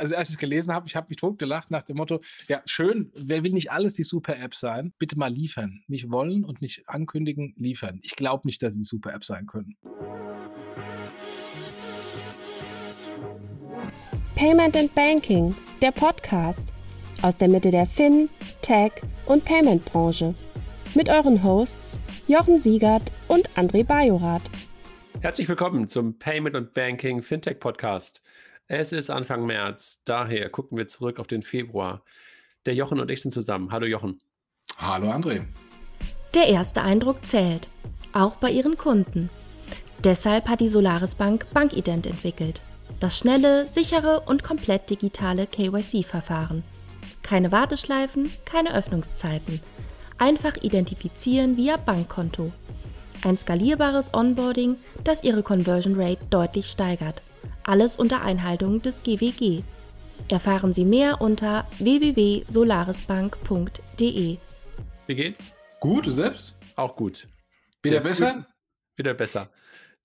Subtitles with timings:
[0.00, 3.12] also als ich es gelesen habe, ich habe mich totgelacht nach dem Motto, ja, schön,
[3.14, 4.92] wer will nicht alles die Super-App sein?
[4.98, 5.82] Bitte mal liefern.
[5.88, 8.00] Nicht wollen und nicht ankündigen, liefern.
[8.02, 9.76] Ich glaube nicht, dass sie die Super-App sein können.
[14.34, 16.72] Payment and Banking, der Podcast
[17.20, 18.30] aus der Mitte der Fin,
[18.62, 18.92] Tech
[19.26, 20.34] und Payment Branche.
[20.94, 24.42] Mit euren Hosts Jochen Siegert und André Bajorath.
[25.20, 28.22] Herzlich willkommen zum Payment und Banking Fintech Podcast.
[28.72, 32.04] Es ist Anfang März, daher gucken wir zurück auf den Februar.
[32.66, 33.72] Der Jochen und ich sind zusammen.
[33.72, 34.20] Hallo Jochen.
[34.76, 35.42] Hallo André.
[36.36, 37.68] Der erste Eindruck zählt,
[38.12, 39.28] auch bei ihren Kunden.
[40.04, 42.62] Deshalb hat die Solaris Bank Bankident entwickelt.
[43.00, 46.62] Das schnelle, sichere und komplett digitale KYC-Verfahren.
[47.24, 49.60] Keine Warteschleifen, keine Öffnungszeiten.
[50.16, 52.52] Einfach identifizieren via Bankkonto.
[53.24, 57.20] Ein skalierbares Onboarding, das ihre Conversion Rate deutlich steigert.
[57.64, 59.62] Alles unter Einhaltung des GWG.
[60.28, 64.36] Erfahren Sie mehr unter www.solarisbank.de.
[65.06, 65.52] Wie geht's?
[65.80, 66.56] Gut, du selbst?
[66.76, 67.26] Auch gut.
[67.82, 68.32] Wieder der besser?
[68.32, 68.42] Früh
[69.00, 69.48] wieder besser.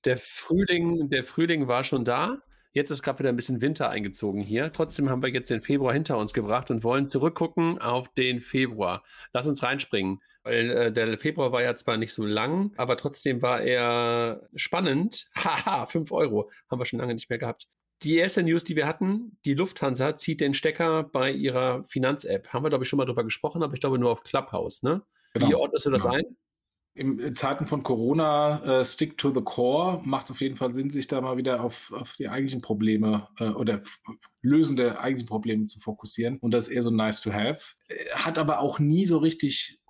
[0.06, 2.38] Der Frühling, der Frühling war schon da.
[2.72, 4.72] Jetzt ist gerade wieder ein bisschen Winter eingezogen hier.
[4.72, 9.04] Trotzdem haben wir jetzt den Februar hinter uns gebracht und wollen zurückgucken auf den Februar.
[9.34, 13.42] Lass uns reinspringen, weil äh, der Februar war ja zwar nicht so lang, aber trotzdem
[13.42, 15.28] war er spannend.
[15.36, 17.68] Haha, 5 Euro haben wir schon lange nicht mehr gehabt.
[18.04, 22.50] Die erste News, die wir hatten, die Lufthansa zieht den Stecker bei ihrer Finanz-App.
[22.50, 25.02] Haben wir, glaube ich, schon mal drüber gesprochen, aber ich glaube nur auf Clubhouse, ne?
[25.34, 25.50] Genau.
[25.50, 26.16] Wie ordnest du das genau.
[26.16, 26.38] ein?
[26.96, 31.08] in Zeiten von Corona äh, stick to the core macht auf jeden Fall Sinn, sich
[31.08, 33.82] da mal wieder auf, auf die eigentlichen Probleme äh, oder
[34.42, 36.38] Lösen der eigentlichen Probleme zu fokussieren.
[36.40, 37.76] Und das ist eher so nice to have.
[37.90, 39.82] Äh, hat aber auch nie so richtig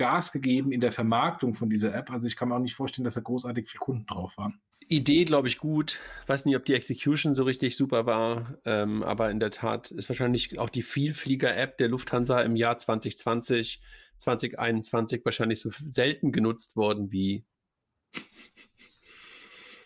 [0.00, 2.10] Gas gegeben in der Vermarktung von dieser App.
[2.10, 4.58] Also ich kann mir auch nicht vorstellen, dass da großartig viele Kunden drauf waren.
[4.88, 5.98] Idee, glaube ich, gut.
[6.26, 10.08] Weiß nicht, ob die Execution so richtig super war, ähm, aber in der Tat ist
[10.08, 13.82] wahrscheinlich auch die Vielflieger-App der Lufthansa im Jahr 2020
[14.16, 17.44] 2021 wahrscheinlich so selten genutzt worden wie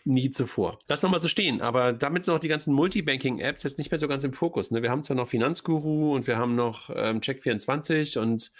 [0.05, 0.79] nie zuvor.
[0.87, 3.97] Lass noch mal so stehen, aber damit sind auch die ganzen Multibanking-Apps jetzt nicht mehr
[3.97, 4.71] so ganz im Fokus.
[4.71, 4.81] Ne?
[4.81, 8.51] Wir haben zwar noch Finanzguru und wir haben noch ähm, Check24 und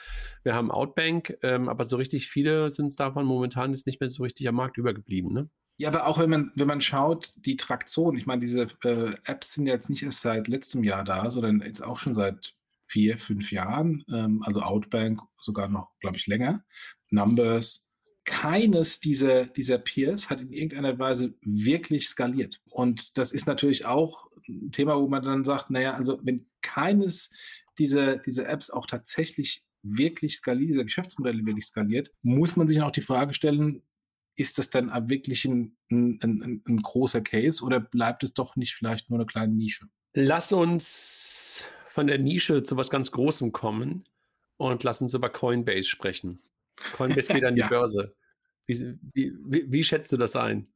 [0.43, 4.23] wir haben Outbank, ähm, aber so richtig viele sind davon momentan jetzt nicht mehr so
[4.23, 5.33] richtig am Markt übergeblieben.
[5.33, 5.49] Ne?
[5.77, 9.53] Ja, aber auch wenn man, wenn man schaut, die Traktion, ich meine, diese äh, Apps
[9.53, 13.51] sind jetzt nicht erst seit letztem Jahr da, sondern jetzt auch schon seit vier, fünf
[13.51, 16.63] Jahren, ähm, also Outbank sogar noch, glaube ich, länger,
[17.09, 17.89] Numbers.
[18.25, 22.61] Keines dieser, dieser Peers hat in irgendeiner Weise wirklich skaliert.
[22.69, 27.31] Und das ist natürlich auch ein Thema, wo man dann sagt, naja, also wenn keines
[27.77, 32.91] dieser, dieser Apps auch tatsächlich wirklich skaliert, dieser Geschäftsmodelle wirklich skaliert, muss man sich auch
[32.91, 33.83] die Frage stellen,
[34.35, 38.73] ist das dann wirklich ein, ein, ein, ein großer Case oder bleibt es doch nicht
[38.73, 39.87] vielleicht nur eine kleine Nische?
[40.13, 44.05] Lass uns von der Nische zu was ganz Großem kommen
[44.57, 46.39] und lass uns über Coinbase sprechen.
[46.93, 47.67] Coinbase geht an die ja.
[47.67, 48.15] Börse.
[48.67, 50.67] Wie, wie, wie, schätzt du das ein?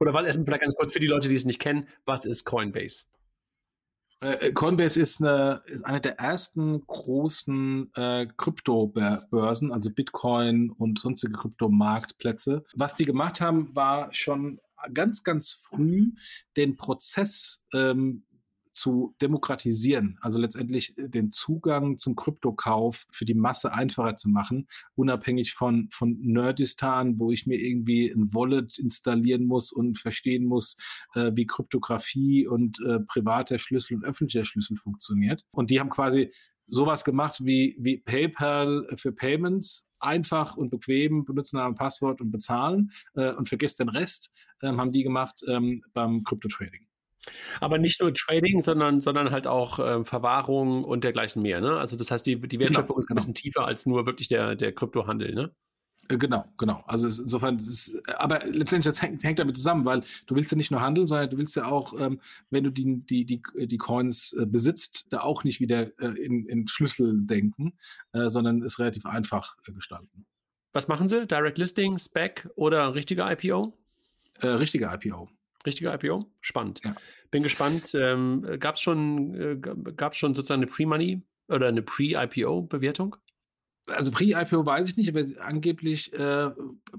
[0.00, 2.44] Oder was erstmal vielleicht ganz kurz für die Leute, die es nicht kennen, was ist
[2.44, 3.06] Coinbase?
[4.20, 11.34] Äh, Coinbase ist eine, ist eine der ersten großen äh, Kryptobörsen, also Bitcoin und sonstige
[11.34, 12.64] Kryptomarktplätze.
[12.74, 14.60] Was die gemacht haben, war schon
[14.92, 16.12] ganz, ganz früh
[16.56, 18.24] den Prozess ähm,
[18.74, 24.68] zu demokratisieren, also letztendlich äh, den Zugang zum Kryptokauf für die Masse einfacher zu machen,
[24.96, 30.76] unabhängig von, von Nerdistan, wo ich mir irgendwie ein Wallet installieren muss und verstehen muss,
[31.14, 35.44] äh, wie Kryptographie und äh, privater Schlüssel und öffentlicher Schlüssel funktioniert.
[35.52, 36.32] Und die haben quasi
[36.66, 43.32] sowas gemacht wie, wie PayPal für Payments, einfach und bequem, Benutzernamen, Passwort und bezahlen äh,
[43.32, 46.83] und vergesst den Rest, ähm, haben die gemacht ähm, beim Krypto-Trading.
[47.60, 51.60] Aber nicht nur Trading, sondern, sondern halt auch äh, Verwahrung und dergleichen mehr.
[51.60, 51.78] Ne?
[51.78, 54.28] Also das heißt, die, die genau, Wertschöpfung genau, ist ein bisschen tiefer als nur wirklich
[54.28, 55.34] der, der Kryptohandel.
[55.34, 55.50] Ne?
[56.08, 56.82] Äh, genau, genau.
[56.86, 60.70] Also insofern, ist, aber letztendlich das hängt, hängt, damit zusammen, weil du willst ja nicht
[60.70, 62.20] nur handeln, sondern du willst ja auch, ähm,
[62.50, 66.46] wenn du die, die, die, die Coins äh, besitzt, da auch nicht wieder äh, in,
[66.46, 67.74] in Schlüssel denken,
[68.12, 70.26] äh, sondern es relativ einfach äh, gestalten.
[70.72, 71.26] Was machen sie?
[71.26, 73.78] Direct Listing, Spec oder richtiger IPO?
[74.40, 75.28] Äh, richtiger IPO.
[75.66, 76.30] Richtiger IPO?
[76.40, 76.80] Spannend.
[76.84, 76.94] Ja.
[77.30, 77.94] Bin gespannt.
[77.94, 79.56] Ähm, Gab es schon, äh,
[79.96, 83.16] gab's schon sozusagen eine Pre-Money oder eine Pre-IPO-Bewertung?
[83.86, 86.50] Also Pre-IPO weiß ich nicht, aber angeblich äh,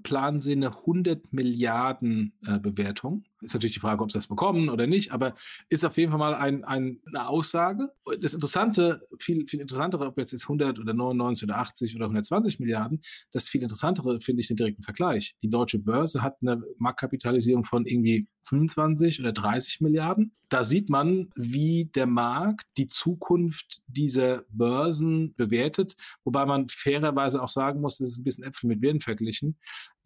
[0.04, 3.24] planen sie eine 100 Milliarden äh, Bewertung.
[3.42, 5.36] Ist natürlich die Frage, ob sie das bekommen oder nicht, aber
[5.70, 7.92] ist auf jeden Fall mal ein, ein, eine Aussage.
[8.22, 12.60] Das Interessante, viel, viel interessantere, ob jetzt, jetzt 100 oder 99 oder 80 oder 120
[12.60, 13.02] Milliarden,
[13.32, 15.36] das viel interessantere finde ich den direkten Vergleich.
[15.42, 20.32] Die deutsche Börse hat eine Marktkapitalisierung von irgendwie 25 oder 30 Milliarden.
[20.50, 27.50] Da sieht man, wie der Markt die Zukunft dieser Börsen bewertet, wobei man fairerweise auch
[27.50, 29.58] sagen muss, das ist ein bisschen Äpfel mit Birnen verglichen,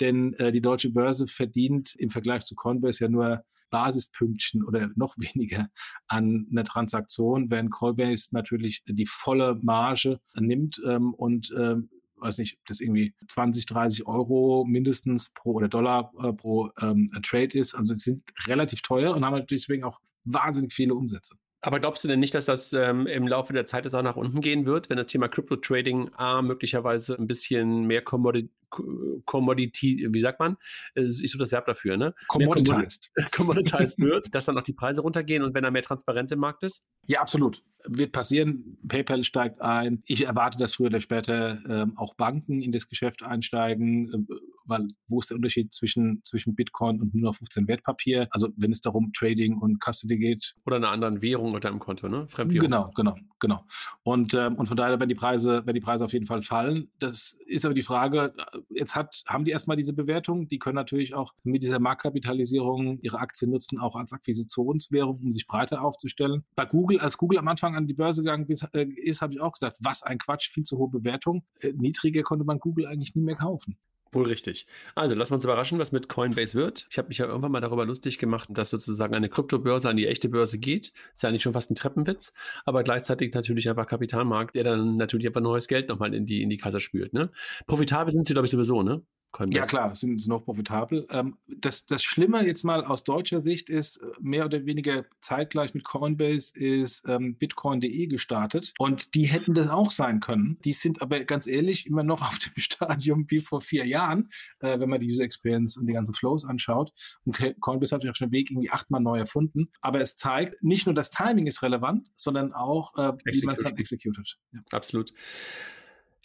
[0.02, 5.16] denn äh, die deutsche Börse verdient im Vergleich zu Coinbase ja nur Basispünktchen oder noch
[5.18, 5.70] weniger
[6.08, 11.90] an einer Transaktion, während Coinbase natürlich die volle Marge nimmt ähm, und ähm,
[12.22, 17.08] weiß nicht, ob das irgendwie 20, 30 Euro mindestens pro oder Dollar äh, pro ähm,
[17.24, 17.76] Trade ist.
[17.76, 21.36] Also sie sind relativ teuer und haben natürlich deswegen auch wahnsinnig viele Umsätze.
[21.62, 24.16] Aber glaubst du denn nicht, dass das ähm, im Laufe der Zeit jetzt auch nach
[24.16, 30.08] unten gehen wird, wenn das Thema Crypto Trading A möglicherweise ein bisschen mehr Commodity, Commodity
[30.10, 30.58] wie sagt man?
[30.96, 32.14] Äh, ich suche das Verb dafür, ne?
[32.28, 33.12] Commoditized.
[33.32, 36.64] Commoditized wird, dass dann auch die Preise runtergehen und wenn da mehr Transparenz im Markt
[36.64, 36.84] ist?
[37.08, 37.64] Ja, absolut.
[37.86, 38.78] Wird passieren.
[38.88, 40.02] PayPal steigt ein.
[40.06, 44.36] Ich erwarte, dass früher oder später ähm, auch Banken in das Geschäft einsteigen, äh,
[44.66, 48.28] weil wo ist der Unterschied zwischen, zwischen Bitcoin und nur 15 Wertpapier?
[48.32, 50.56] Also wenn es darum Trading und Custody geht.
[50.66, 52.28] Oder einer anderen Währung unter einem Konto, ne?
[52.28, 52.70] Fremdwährung.
[52.70, 53.66] Genau, genau, genau.
[54.04, 56.92] Und, ähm, und von daher, wenn die Preise, wenn die Preise auf jeden Fall fallen,
[57.00, 58.34] das ist aber die Frage,
[58.70, 63.20] jetzt hat, haben die erstmal diese Bewertung, die können natürlich auch mit dieser Marktkapitalisierung ihre
[63.20, 66.44] Aktien nutzen, auch als Akquisitionswährung, um sich breiter aufzustellen.
[66.56, 69.54] Bei Google, als Google am Anfang an die Börse gegangen äh, ist, habe ich auch
[69.54, 71.44] gesagt, was ein Quatsch, viel zu hohe Bewertung.
[71.60, 73.78] Äh, niedriger konnte man Google eigentlich nie mehr kaufen.
[74.12, 74.66] Wohl richtig.
[74.96, 76.88] Also lassen wir uns überraschen, was mit Coinbase wird.
[76.90, 80.08] Ich habe mich ja irgendwann mal darüber lustig gemacht, dass sozusagen eine Kryptobörse an die
[80.08, 80.92] echte Börse geht.
[81.14, 82.34] Ist ja eigentlich schon fast ein Treppenwitz,
[82.66, 86.50] aber gleichzeitig natürlich einfach Kapitalmarkt, der dann natürlich einfach neues Geld nochmal in die, in
[86.50, 87.14] die Kasse spült.
[87.14, 87.30] Ne?
[87.68, 89.04] Profitabel sind sie, glaube ich, sowieso, ne?
[89.52, 91.08] Ja klar, sind, noch profitabel.
[91.12, 95.74] Ähm, das, das Schlimme jetzt mal aus deutscher Sicht ist, äh, mehr oder weniger zeitgleich
[95.74, 100.58] mit Coinbase ist ähm, Bitcoin.de gestartet und die hätten das auch sein können.
[100.66, 104.30] Die sind aber ganz ehrlich immer noch auf dem Stadium wie vor vier Jahren,
[104.60, 106.92] äh, wenn man die User Experience und die ganzen Flows anschaut.
[107.24, 109.72] Und Coinbase hat sich auf dem Weg irgendwie achtmal neu erfunden.
[109.82, 113.64] Aber es zeigt, nicht nur das Timing ist relevant, sondern auch, äh, wie man es
[113.64, 114.38] dann executed.
[114.54, 114.62] Ja.
[114.72, 115.14] Absolut.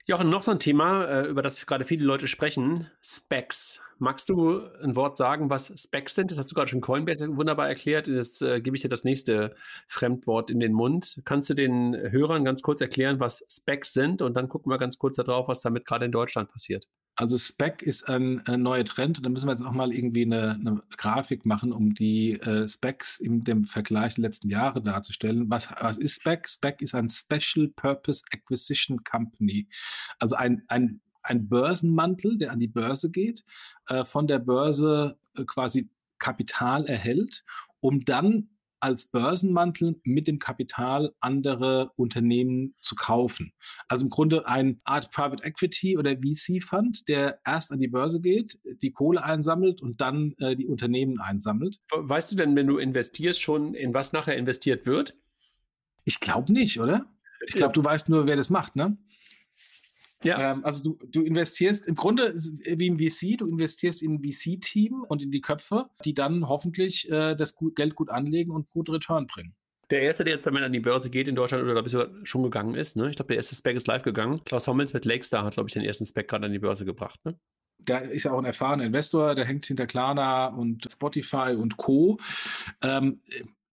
[0.06, 3.80] Jochen, noch so ein Thema, äh, über das gerade viele Leute sprechen, Specs.
[3.98, 6.30] Magst du ein Wort sagen, was Specs sind?
[6.30, 8.06] Das hast du gerade schon Coinbase wunderbar erklärt.
[8.06, 9.54] Jetzt äh, gebe ich dir das nächste
[9.88, 11.22] Fremdwort in den Mund.
[11.24, 14.20] Kannst du den Hörern ganz kurz erklären, was Specs sind?
[14.20, 16.86] Und dann gucken wir ganz kurz darauf, was damit gerade in Deutschland passiert.
[17.16, 20.25] Also Spec ist ein, ein neuer Trend und da müssen wir jetzt auch mal irgendwie
[20.25, 25.49] eine, eine Grafik machen, um die äh, Specs in dem Vergleich der letzten Jahre darzustellen.
[25.49, 26.49] Was, was ist Spec?
[26.49, 29.69] Spec ist ein Special Purpose Acquisition Company.
[30.19, 33.44] Also ein, ein, ein Börsenmantel, der an die Börse geht,
[33.88, 37.44] äh, von der Börse äh, quasi Kapital erhält,
[37.81, 38.49] um dann
[38.84, 43.54] als Börsenmantel mit dem Kapital andere Unternehmen zu kaufen.
[43.88, 48.20] Also im Grunde eine Art Private Equity oder VC Fund, der erst an die Börse
[48.20, 51.81] geht, die Kohle einsammelt und dann äh, die Unternehmen einsammelt.
[51.96, 55.16] Weißt du denn, wenn du investierst, schon in was nachher investiert wird?
[56.04, 57.06] Ich glaube nicht, oder?
[57.46, 57.72] Ich glaube, ja.
[57.72, 58.98] du weißt nur, wer das macht, ne?
[60.25, 60.53] Ja.
[60.53, 65.05] Ähm, also du, du investierst im Grunde wie im VC, du investierst in ein VC-Team
[65.06, 69.26] und in die Köpfe, die dann hoffentlich äh, das Geld gut anlegen und gut Return
[69.26, 69.55] bringen.
[69.91, 72.43] Der erste, der jetzt damit an die Börse geht in Deutschland oder glaube ich schon
[72.43, 73.11] gegangen ist, ne?
[73.11, 74.41] Ich glaube, der erste Spec ist live gegangen.
[74.44, 77.21] Klaus Hommels mit Lakestar hat, glaube ich, den ersten Spec gerade an die Börse gebracht,
[77.25, 77.38] ne?
[77.79, 82.19] Der ist ja auch ein erfahrener Investor, der hängt hinter Klarna und Spotify und Co.
[82.82, 83.21] Ähm,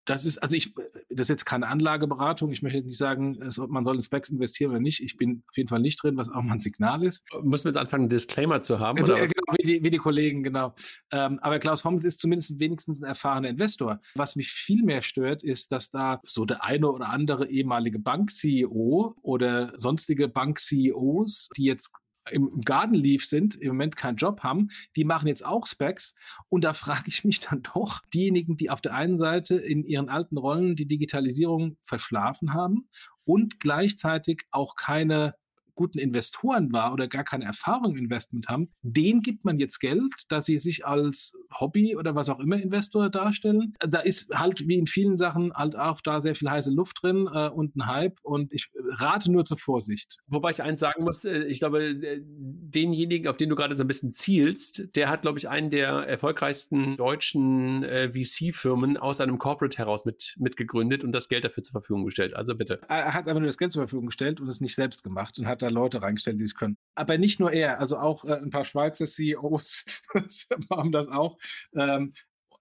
[0.06, 0.74] das ist, also ich,
[1.14, 2.52] das ist jetzt keine Anlageberatung.
[2.52, 5.02] Ich möchte nicht sagen, man soll in Specs investieren oder nicht.
[5.02, 7.26] Ich bin auf jeden Fall nicht drin, was auch mal ein Signal ist.
[7.44, 9.02] Müssen wir jetzt anfangen, einen Disclaimer zu haben?
[9.02, 10.74] Oder genau, wie die, wie die, Kollegen, genau.
[11.12, 14.00] Ähm, aber Klaus Hommels ist zumindest wenigstens ein erfahrener Investor.
[14.16, 19.16] Was mich viel mehr stört, ist, dass da so der eine oder andere ehemalige Bank-CEO
[19.22, 21.92] oder sonstige Bank-CEOs, die jetzt
[22.30, 26.16] im Garden Leaf sind, im Moment keinen Job haben, die machen jetzt auch Specs.
[26.50, 30.10] Und da frage ich mich dann doch, diejenigen, die auf der einen Seite in ihren
[30.10, 32.90] alten Rollen die Digitalisierung verschlafen haben
[33.24, 35.36] und gleichzeitig auch keine
[35.76, 40.12] guten Investoren war oder gar keine Erfahrung im Investment haben, denen gibt man jetzt Geld,
[40.30, 43.74] dass sie sich als Hobby oder was auch immer Investor darstellen.
[43.80, 47.30] Da ist halt wie in vielen Sachen halt auch da sehr viel heiße Luft drin
[47.32, 50.18] äh, und ein Hype und ich rate nur zur Vorsicht.
[50.28, 53.84] Wobei ich eins sagen muss, äh, ich glaube, äh, denjenigen, auf den du gerade so
[53.84, 59.38] ein bisschen zielst, der hat, glaube ich, einen der erfolgreichsten deutschen äh, VC-Firmen aus einem
[59.38, 62.36] Corporate heraus mit, mitgegründet und das Geld dafür zur Verfügung gestellt.
[62.36, 62.82] Also bitte.
[62.88, 65.48] Er hat einfach nur das Geld zur Verfügung gestellt und es nicht selbst gemacht und
[65.48, 66.78] hat da Leute reingestellt, die es können.
[66.96, 69.86] Aber nicht nur er, also auch äh, ein paar Schweizer CEOs
[70.70, 71.38] haben das auch.
[71.76, 72.12] Ähm,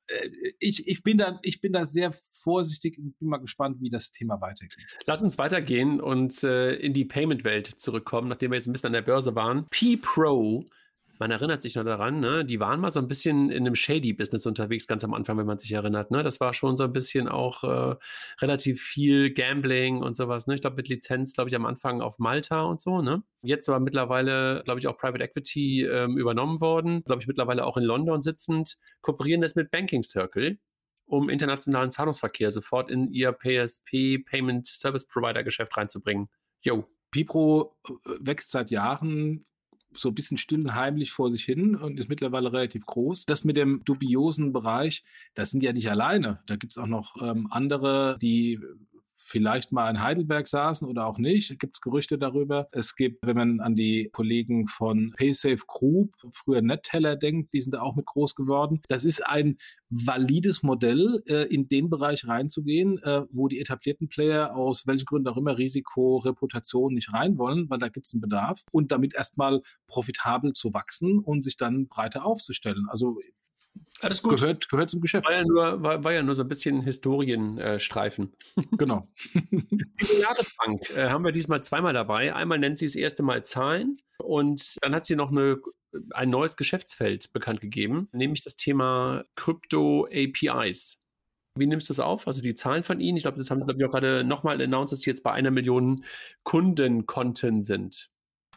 [0.07, 3.91] äh, ich, ich, bin da, ich bin da sehr vorsichtig und bin mal gespannt, wie
[3.91, 4.87] das Thema weitergeht.
[5.07, 8.95] Lass uns weitergehen und äh, in die Payment-Welt zurückkommen, nachdem wir jetzt ein bisschen an
[8.95, 9.67] der Börse waren.
[9.71, 10.65] P-Pro
[11.21, 12.47] man erinnert sich noch daran, ne?
[12.47, 15.59] die waren mal so ein bisschen in einem Shady-Business unterwegs, ganz am Anfang, wenn man
[15.59, 16.11] sich erinnert.
[16.11, 16.23] Ne?
[16.23, 17.97] Das war schon so ein bisschen auch äh,
[18.41, 20.47] relativ viel Gambling und sowas.
[20.47, 20.55] Ne?
[20.55, 23.03] Ich glaube, mit Lizenz, glaube ich, am Anfang auf Malta und so.
[23.03, 23.23] Ne?
[23.43, 27.05] Jetzt aber mittlerweile, glaube ich, auch Private Equity ähm, übernommen worden.
[27.05, 28.79] Glaube ich, mittlerweile auch in London sitzend.
[29.03, 30.59] Kooperieren das mit Banking Circle
[31.05, 36.29] um internationalen Zahlungsverkehr sofort in ihr PSP Payment Service Provider Geschäft reinzubringen.
[36.63, 36.87] Yo.
[37.11, 39.45] Pipro äh, wächst seit Jahren
[39.93, 43.27] so ein bisschen still heimlich vor sich hin und ist mittlerweile relativ groß.
[43.27, 45.05] Das mit dem dubiosen Bereich,
[45.35, 46.41] das sind ja nicht alleine.
[46.47, 48.61] Da gibt es auch noch ähm, andere, die
[49.31, 51.59] vielleicht mal in Heidelberg saßen oder auch nicht.
[51.59, 52.69] Gibt es Gerüchte darüber.
[52.73, 57.75] Es gibt, wenn man an die Kollegen von PaySafe Group, früher NetTeller denkt, die sind
[57.75, 58.83] da auch mit groß geworden.
[58.89, 59.59] Das ist ein
[59.89, 65.29] valides Modell, äh, in den Bereich reinzugehen, äh, wo die etablierten Player aus welchen Gründen
[65.29, 69.15] auch immer Risiko, Reputation nicht rein wollen, weil da gibt es einen Bedarf und damit
[69.15, 72.87] erstmal profitabel zu wachsen und sich dann breiter aufzustellen.
[72.89, 73.19] Also
[74.01, 74.41] alles gut.
[74.41, 75.27] Gehört, gehört zum Geschäft.
[75.27, 78.33] War ja nur, war, war ja nur so ein bisschen Historienstreifen.
[78.57, 79.07] Äh, genau.
[79.53, 82.35] Die Jahresbank äh, haben wir diesmal zweimal dabei.
[82.35, 85.59] Einmal nennt sie das erste Mal Zahlen und dann hat sie noch eine,
[86.13, 90.99] ein neues Geschäftsfeld bekannt gegeben, nämlich das Thema Krypto-APIs.
[91.59, 92.27] Wie nimmst du das auf?
[92.27, 94.63] Also die Zahlen von Ihnen, ich glaube, das haben Sie glaube ich, auch gerade nochmal
[94.63, 96.05] announced, dass Sie jetzt bei einer Million
[96.45, 98.09] Kundenkonten sind.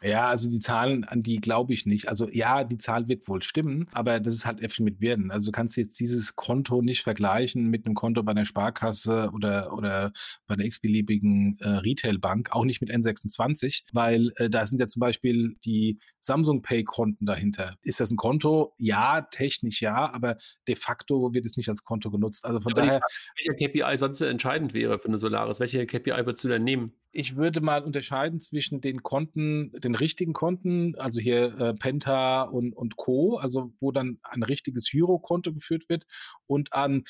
[0.04, 2.10] Ja, also die Zahlen, an die glaube ich nicht.
[2.10, 5.32] Also ja, die Zahl wird wohl stimmen, aber das ist halt Äpfel mit Birnen.
[5.32, 9.72] Also du kannst jetzt dieses Konto nicht vergleichen mit einem Konto bei einer Sparkasse oder,
[9.74, 10.12] oder
[10.46, 15.00] bei einer x-beliebigen äh, Retailbank, auch nicht mit N26, weil äh, da sind ja zum
[15.00, 17.76] Beispiel die Samsung Pay-Konten dahinter.
[17.82, 18.74] Ist das ein Konto?
[18.78, 20.36] Ja, technisch ja, aber
[20.68, 22.44] de facto wird es nicht als Konto genutzt.
[22.44, 23.00] Also von ja, daher.
[23.00, 23.06] Frage,
[23.38, 25.62] welcher KPI sonst entscheidend wäre für eine Solaris?
[25.62, 26.94] Welche KPI würdest du denn nehmen?
[27.16, 32.74] Ich würde mal unterscheiden zwischen den Konten, den richtigen Konten, also hier äh, Penta und,
[32.74, 36.08] und Co., also wo dann ein richtiges Girokonto geführt wird
[36.48, 37.04] und an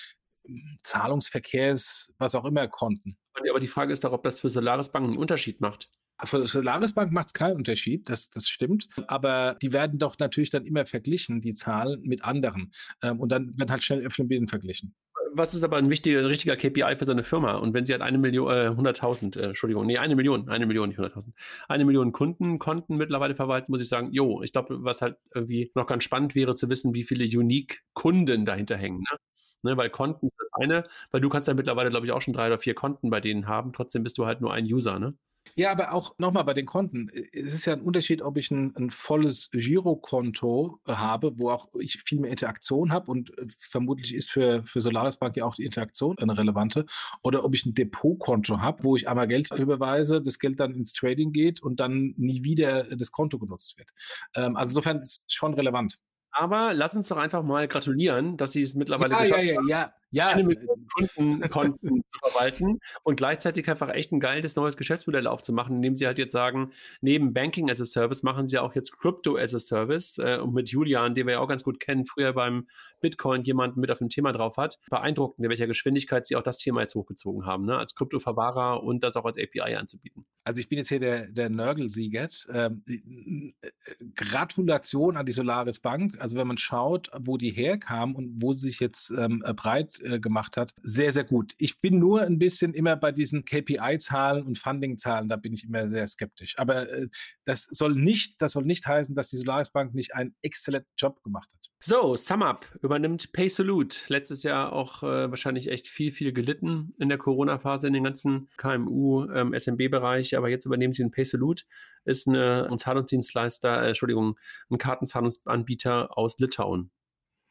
[0.45, 3.17] hm, Zahlungsverkehrs, was auch immer Konten.
[3.49, 5.89] Aber die Frage ist doch, ob das für Solaris Bank einen Unterschied macht.
[6.25, 8.89] Für Solaris Bank macht es keinen Unterschied, das, das stimmt.
[9.07, 12.73] Aber die werden doch natürlich dann immer verglichen, die Zahlen mit anderen.
[13.01, 14.93] Ähm, und dann werden halt schnell Öffnen Binnen verglichen
[15.35, 17.53] was ist aber ein wichtiger, ein richtiger KPI für so eine Firma?
[17.55, 20.89] Und wenn sie halt eine Million, äh, 100.000, äh, Entschuldigung, nee, eine Million, eine Million,
[20.89, 21.33] nicht 100.000,
[21.67, 25.87] eine Million Kundenkonten mittlerweile verwalten, muss ich sagen, jo, ich glaube, was halt irgendwie noch
[25.87, 29.17] ganz spannend wäre zu wissen, wie viele Unique-Kunden dahinter hängen, ne?
[29.65, 32.33] Ne, weil Konten ist das eine, weil du kannst ja mittlerweile, glaube ich, auch schon
[32.33, 35.15] drei oder vier Konten bei denen haben, trotzdem bist du halt nur ein User, ne?
[35.55, 37.09] Ja, aber auch nochmal bei den Konten.
[37.31, 41.69] Es ist ja ein Unterschied, ob ich ein, ein volles Girokonto äh, habe, wo auch
[41.79, 45.55] ich viel mehr Interaktion habe und äh, vermutlich ist für, für Solaris Bank ja auch
[45.55, 46.85] die Interaktion eine relevante,
[47.21, 50.93] oder ob ich ein Depotkonto habe, wo ich einmal Geld überweise, das Geld dann ins
[50.93, 53.89] Trading geht und dann nie wieder das Konto genutzt wird.
[54.35, 55.99] Ähm, also insofern ist es schon relevant.
[56.33, 59.61] Aber lass uns doch einfach mal gratulieren, dass sie es mittlerweile ja, geschafft ja, ja,
[59.67, 65.25] ja ja, eine Million Kundenkonten zu verwalten und gleichzeitig einfach echt ein geiles neues Geschäftsmodell
[65.25, 66.71] aufzumachen, indem sie halt jetzt sagen,
[67.01, 70.53] neben Banking as a Service machen sie auch jetzt Crypto as a Service äh, und
[70.53, 72.67] mit Julian, den wir ja auch ganz gut kennen, früher beim
[73.01, 76.59] Bitcoin jemanden mit auf dem Thema drauf hat, beeindruckend, in welcher Geschwindigkeit sie auch das
[76.59, 77.75] Thema jetzt hochgezogen haben, ne?
[77.75, 80.22] als Kryptoverwahrer und das auch als API anzubieten.
[80.45, 82.47] Also ich bin jetzt hier der, der Nörgel-Sieget.
[82.51, 83.71] Ähm, äh,
[84.15, 86.19] Gratulation an die Solaris Bank.
[86.19, 90.19] Also wenn man schaut, wo die herkam und wo sie sich jetzt ähm, breit äh,
[90.19, 91.53] gemacht hat, sehr, sehr gut.
[91.57, 95.89] Ich bin nur ein bisschen immer bei diesen KPI-Zahlen und Funding-Zahlen, da bin ich immer
[95.89, 96.57] sehr skeptisch.
[96.59, 97.07] Aber äh,
[97.45, 101.23] das soll nicht, das soll nicht heißen, dass die Solaris Bank nicht einen exzellenten Job
[101.23, 101.62] gemacht hat.
[101.85, 103.99] So, SumUp übernimmt PaySolute.
[104.07, 108.47] Letztes Jahr auch äh, wahrscheinlich echt viel, viel gelitten in der Corona-Phase in den ganzen
[108.55, 111.65] KMU, ähm, SMB-Bereich, aber jetzt übernehmen sie einen PaySolute,
[112.05, 116.89] ist eine, ein Zahlungsdienstleister, äh, Entschuldigung, ein Kartenzahlungsanbieter aus Litauen.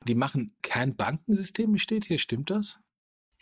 [0.09, 2.81] Die machen kein Bankensystem, steht hier, stimmt das?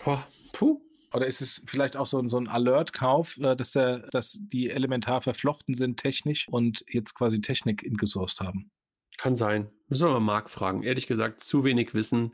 [0.05, 0.81] Boah, puh.
[1.15, 5.21] Oder ist es vielleicht auch so, so ein Alert-Kauf, äh, dass, der, dass die elementar
[5.21, 8.73] verflochten sind technisch und jetzt quasi Technik ingesourced haben?
[9.19, 9.71] Kann sein.
[9.89, 10.83] Müssen wir mal Marc fragen.
[10.83, 12.33] Ehrlich gesagt, zu wenig Wissen.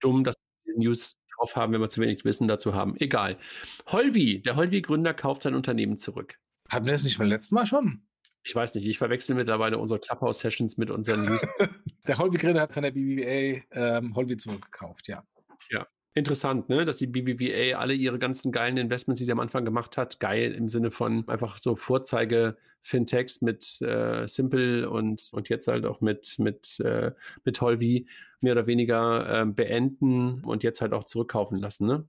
[0.00, 2.96] Dumm, dass wir News drauf haben, wenn wir zu wenig Wissen dazu haben.
[2.98, 3.38] Egal.
[3.86, 6.34] Holvi, der Holvi-Gründer kauft sein Unternehmen zurück.
[6.68, 8.02] Hatten wir das nicht beim letzten Mal schon?
[8.42, 11.46] Ich weiß nicht, ich verwechsel mittlerweile unsere Clubhouse-Sessions mit unseren News.
[12.06, 15.24] der Holvi Gründer hat von der BBA ähm, Holvi zurückgekauft, ja.
[15.70, 15.86] Ja.
[16.16, 16.86] Interessant, ne?
[16.86, 20.52] dass die BBVA alle ihre ganzen geilen Investments, die sie am Anfang gemacht hat, geil
[20.52, 26.38] im Sinne von einfach so Vorzeige-Fintechs mit äh, Simple und, und jetzt halt auch mit,
[26.38, 27.12] mit, äh,
[27.44, 28.06] mit Holvi
[28.40, 31.86] mehr oder weniger äh, beenden und jetzt halt auch zurückkaufen lassen.
[31.86, 32.08] Ne?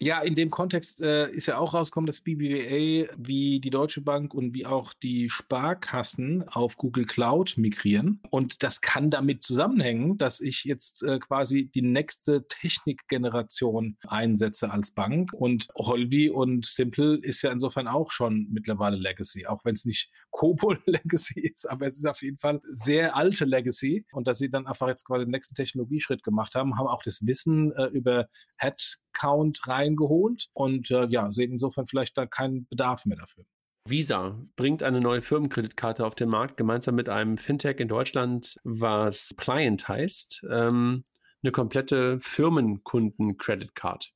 [0.00, 4.32] Ja, in dem Kontext äh, ist ja auch rausgekommen, dass BBVA wie die Deutsche Bank
[4.32, 8.20] und wie auch die Sparkassen auf Google Cloud migrieren.
[8.30, 14.92] Und das kann damit zusammenhängen, dass ich jetzt äh, quasi die nächste Technikgeneration einsetze als
[14.92, 15.32] Bank.
[15.32, 20.10] Und Holvi und Simple ist ja insofern auch schon mittlerweile Legacy, auch wenn es nicht
[20.30, 24.06] Cobol Legacy ist, aber es ist auf jeden Fall sehr alte Legacy.
[24.12, 27.26] Und dass sie dann einfach jetzt quasi den nächsten Technologieschritt gemacht haben, haben auch das
[27.26, 28.28] Wissen äh, über
[28.58, 33.44] Head Count reingeholt und äh, ja, sehen insofern vielleicht da keinen Bedarf mehr dafür.
[33.88, 39.34] Visa bringt eine neue Firmenkreditkarte auf den Markt, gemeinsam mit einem Fintech in Deutschland, was
[39.36, 40.46] Client heißt.
[40.50, 41.04] Ähm,
[41.42, 44.12] eine komplette Firmenkunden-Credit Card.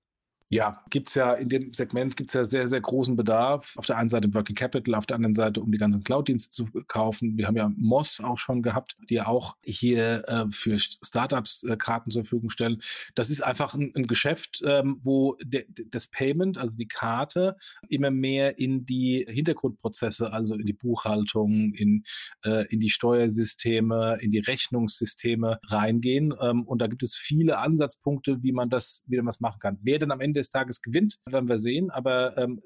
[0.52, 3.73] Ja, gibt es ja in dem Segment gibt's ja sehr, sehr großen Bedarf.
[3.78, 6.66] Auf der einen Seite Working Capital, auf der anderen Seite, um die ganzen Cloud-Dienste zu
[6.88, 7.38] kaufen.
[7.38, 11.78] Wir haben ja Moss auch schon gehabt, die ja auch hier äh, für Startups äh,
[11.78, 12.82] Karten zur Verfügung stellen.
[13.14, 17.56] Das ist einfach ein, ein Geschäft, ähm, wo de, das Payment, also die Karte,
[17.88, 22.04] immer mehr in die Hintergrundprozesse, also in die Buchhaltung, in,
[22.44, 26.35] äh, in die Steuersysteme, in die Rechnungssysteme reingehen.
[26.42, 29.78] Ähm, und da gibt es viele Ansatzpunkte, wie man das, wie man das machen kann.
[29.80, 31.90] Wer denn am Ende des Tages gewinnt, werden wir sehen.
[31.90, 32.61] Aber ähm,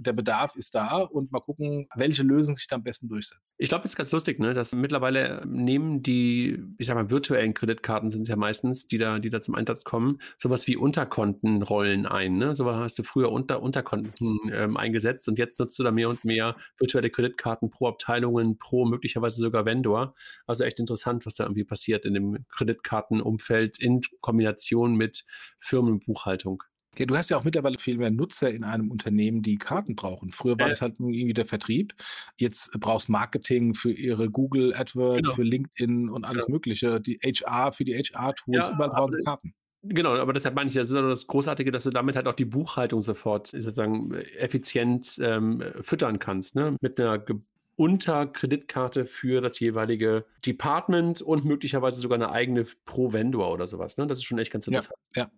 [0.00, 3.54] der Bedarf ist da und mal gucken, welche Lösung sich da am besten durchsetzt.
[3.58, 7.54] Ich glaube, es ist ganz lustig, ne, dass mittlerweile nehmen die, ich sag mal, virtuellen
[7.54, 12.06] Kreditkarten sind es ja meistens, die da, die da zum Einsatz kommen, sowas wie Unterkontenrollen
[12.06, 12.36] ein.
[12.36, 12.54] Ne?
[12.54, 16.24] So hast du früher unter Unterkonten ähm, eingesetzt und jetzt nutzt du da mehr und
[16.24, 20.14] mehr virtuelle Kreditkarten pro Abteilungen, pro möglicherweise sogar Vendor.
[20.46, 25.24] Also echt interessant, was da irgendwie passiert in dem Kreditkartenumfeld in Kombination mit
[25.58, 26.62] Firmenbuchhaltung.
[26.96, 30.32] Ja, du hast ja auch mittlerweile viel mehr Nutzer in einem Unternehmen, die Karten brauchen.
[30.32, 31.94] Früher war äh, das halt irgendwie der Vertrieb.
[32.36, 35.34] Jetzt brauchst Marketing für ihre Google AdWords, genau.
[35.34, 36.56] für LinkedIn und alles genau.
[36.56, 37.00] Mögliche.
[37.00, 39.54] Die HR für die HR-Tools, ja, überall brauchen sie Karten.
[39.82, 42.44] Genau, aber deshalb meine ich, das ist das Großartige, dass du damit halt auch die
[42.44, 46.76] Buchhaltung sofort sozusagen effizient ähm, füttern kannst, ne?
[46.80, 47.24] Mit einer
[47.78, 53.96] Unterkreditkarte für das jeweilige Department und möglicherweise sogar eine eigene Pro-Vendor oder sowas.
[53.98, 54.08] Ne?
[54.08, 54.98] Das ist schon echt ganz interessant.
[55.14, 55.30] Ja, ja.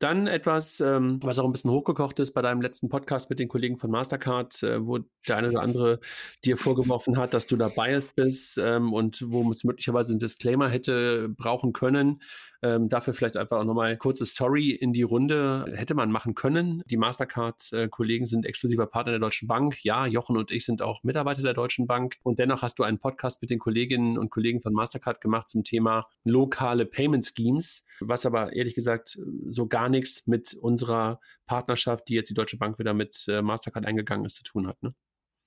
[0.00, 3.48] Dann etwas, ähm, was auch ein bisschen hochgekocht ist bei deinem letzten Podcast mit den
[3.48, 6.00] Kollegen von Mastercard, äh, wo der eine oder andere
[6.42, 10.70] dir vorgeworfen hat, dass du da biased bist ähm, und wo es möglicherweise einen Disclaimer
[10.70, 12.22] hätte brauchen können.
[12.62, 15.64] Ähm, dafür vielleicht einfach auch nochmal kurze Sorry in die Runde.
[15.74, 16.82] Hätte man machen können.
[16.86, 19.82] Die Mastercard-Kollegen sind exklusiver Partner der Deutschen Bank.
[19.82, 22.16] Ja, Jochen und ich sind auch Mitarbeiter der Deutschen Bank.
[22.22, 25.64] Und dennoch hast du einen Podcast mit den Kolleginnen und Kollegen von Mastercard gemacht zum
[25.64, 29.18] Thema lokale Payment Schemes, was aber ehrlich gesagt
[29.48, 33.86] so gar nichts mit unserer Partnerschaft, die jetzt die Deutsche Bank wieder mit äh, Mastercard
[33.86, 34.82] eingegangen ist, zu tun hat.
[34.82, 34.94] Ne?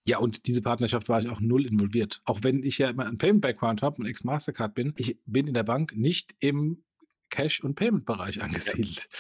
[0.05, 2.21] Ja, und diese Partnerschaft war ich auch null involviert.
[2.25, 5.63] Auch wenn ich ja immer einen Payment-Background habe und Ex-Mastercard bin, ich bin in der
[5.63, 6.83] Bank nicht im
[7.33, 9.09] Cash- und Payment-Bereich angesiedelt.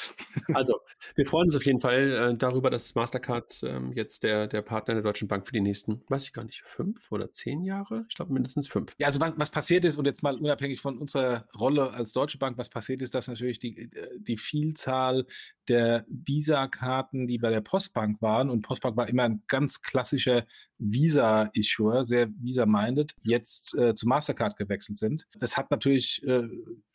[0.53, 0.81] Also,
[1.15, 4.95] wir freuen uns auf jeden Fall äh, darüber, dass Mastercard ähm, jetzt der, der Partner
[4.95, 8.05] der Deutschen Bank für die nächsten, weiß ich gar nicht, fünf oder zehn Jahre?
[8.09, 8.93] Ich glaube mindestens fünf.
[8.97, 12.37] Ja, also was, was passiert ist, und jetzt mal unabhängig von unserer Rolle als Deutsche
[12.37, 15.25] Bank, was passiert ist, dass natürlich die, äh, die Vielzahl
[15.67, 20.45] der Visa-Karten, die bei der Postbank waren, und Postbank war immer ein ganz klassischer
[20.83, 25.27] Visa-Issuer, sehr Visa-minded, jetzt äh, zu Mastercard gewechselt sind.
[25.37, 26.43] Das hat natürlich, äh,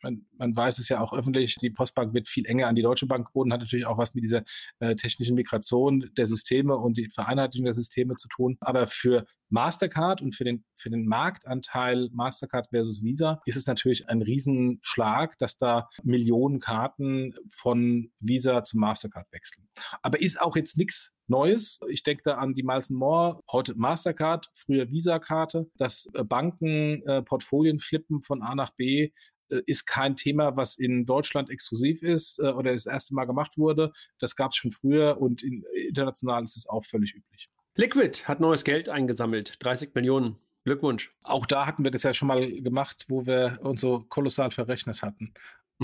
[0.01, 3.07] man, man weiß es ja auch öffentlich, die Postbank wird viel enger an die Deutsche
[3.07, 4.43] Bank geboten, hat natürlich auch was mit dieser
[4.79, 8.57] äh, technischen Migration der Systeme und die Vereinheitlichung der Systeme zu tun.
[8.61, 14.07] Aber für Mastercard und für den, für den Marktanteil Mastercard versus Visa ist es natürlich
[14.07, 19.67] ein Riesenschlag, dass da Millionen Karten von Visa zu Mastercard wechseln.
[20.01, 21.79] Aber ist auch jetzt nichts Neues.
[21.89, 25.69] Ich denke da an die Miles More, heute Mastercard, früher Visa-Karte.
[25.77, 29.11] dass äh, Banken äh, Portfolien flippen von A nach B
[29.49, 33.57] äh, ist kein Thema, was in Deutschland exklusiv ist äh, oder das erste Mal gemacht
[33.57, 33.93] wurde.
[34.17, 37.49] Das gab es schon früher und in, international ist es auch völlig üblich.
[37.75, 40.37] Liquid hat neues Geld eingesammelt, 30 Millionen.
[40.65, 41.15] Glückwunsch.
[41.23, 45.01] Auch da hatten wir das ja schon mal gemacht, wo wir uns so kolossal verrechnet
[45.01, 45.33] hatten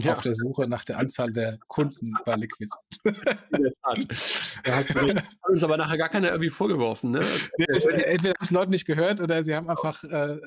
[0.04, 0.14] ja.
[0.14, 2.70] auf der Suche nach der Anzahl der Kunden bei Liquid.
[3.04, 4.06] In der Tat.
[4.64, 7.12] Da hast du hat uns aber nachher gar keiner irgendwie vorgeworfen.
[7.12, 7.20] Ne?
[7.20, 10.38] Also, entweder haben es Leute nicht gehört oder sie haben einfach äh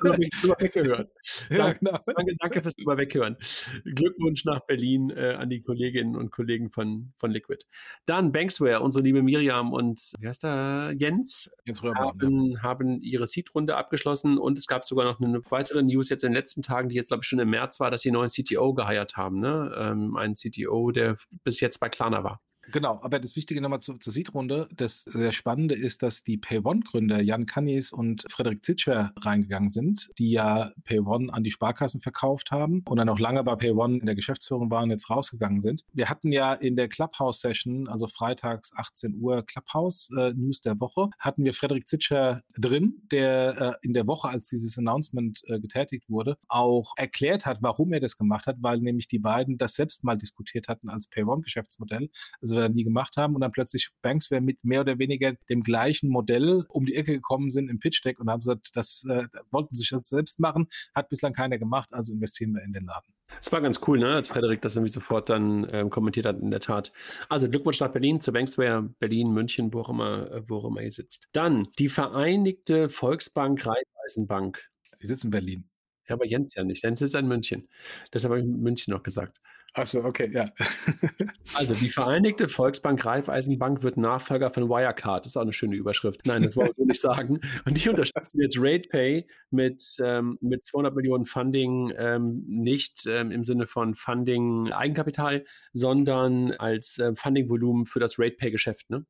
[0.00, 1.10] drüber weggehört.
[1.50, 1.98] Ja, danke, genau.
[2.06, 3.36] danke, danke fürs drüber weghören.
[3.84, 7.64] Glückwunsch nach Berlin äh, an die Kolleginnen und Kollegen von, von Liquid.
[8.06, 12.62] Dann Banksware, unsere liebe Miriam und wie heißt der Jens, Jens Röhrbaum, haben, ja.
[12.62, 16.36] haben ihre Seed-Runde abgeschlossen und es gab sogar noch eine weitere News jetzt in den
[16.36, 18.91] letzten Tagen, die jetzt glaube ich schon im März war, dass sie neuen CTO gehalten
[18.92, 19.74] geheiert haben, ne?
[19.76, 22.40] Ähm, einen CTO, der bis jetzt bei Klarna war.
[22.70, 27.20] Genau, aber das Wichtige nochmal zu, zur Seed-Runde, das sehr Spannende ist, dass die PayOne-Gründer
[27.20, 32.82] Jan Kannis und Frederik Zitscher reingegangen sind, die ja PayOne an die Sparkassen verkauft haben
[32.86, 35.84] und dann auch lange bei PayOne in der Geschäftsführung waren, jetzt rausgegangen sind.
[35.92, 41.44] Wir hatten ja in der Clubhouse-Session, also freitags 18 Uhr Clubhouse-News äh, der Woche, hatten
[41.44, 46.38] wir Frederik Zitscher drin, der äh, in der Woche, als dieses Announcement äh, getätigt wurde,
[46.48, 50.16] auch erklärt hat, warum er das gemacht hat, weil nämlich die beiden das selbst mal
[50.16, 52.10] diskutiert hatten als PayOne-Geschäftsmodell.
[52.40, 55.62] Also wir dann nie gemacht haben und dann plötzlich Banksware mit mehr oder weniger dem
[55.62, 59.26] gleichen Modell um die Ecke gekommen sind im Pitch Deck und haben gesagt, das äh,
[59.50, 63.12] wollten sich das selbst machen, hat bislang keiner gemacht, also investieren wir in den Laden.
[63.40, 66.50] Es war ganz cool, ne, als Frederik das irgendwie sofort dann ähm, kommentiert hat, in
[66.50, 66.92] der Tat.
[67.28, 70.82] Also Glückwunsch nach Berlin, zu Banksware, Berlin, München, wo auch immer, äh, wo auch immer
[70.82, 71.28] ihr sitzt.
[71.32, 74.68] Dann die Vereinigte Volksbank Raiffeisenbank.
[75.00, 75.64] Die sitzt in Berlin.
[76.08, 76.82] Ja, aber Jens ja nicht.
[76.82, 77.68] Jens sitzt in München.
[78.12, 79.40] Deshalb habe ich München noch gesagt.
[79.74, 80.50] Achso, okay, ja.
[81.54, 85.24] also die Vereinigte Volksbank Raiffeisenbank wird Nachfolger von Wirecard.
[85.24, 86.20] Das ist auch eine schöne Überschrift.
[86.26, 87.40] Nein, das wollte ich so nicht sagen.
[87.64, 93.42] Und die unterstützen jetzt RatePay mit, ähm, mit 200 Millionen Funding, ähm, nicht ähm, im
[93.44, 98.90] Sinne von Funding Eigenkapital, sondern als äh, Funding-Volumen für das RatePay-Geschäft.
[98.90, 99.06] Ne?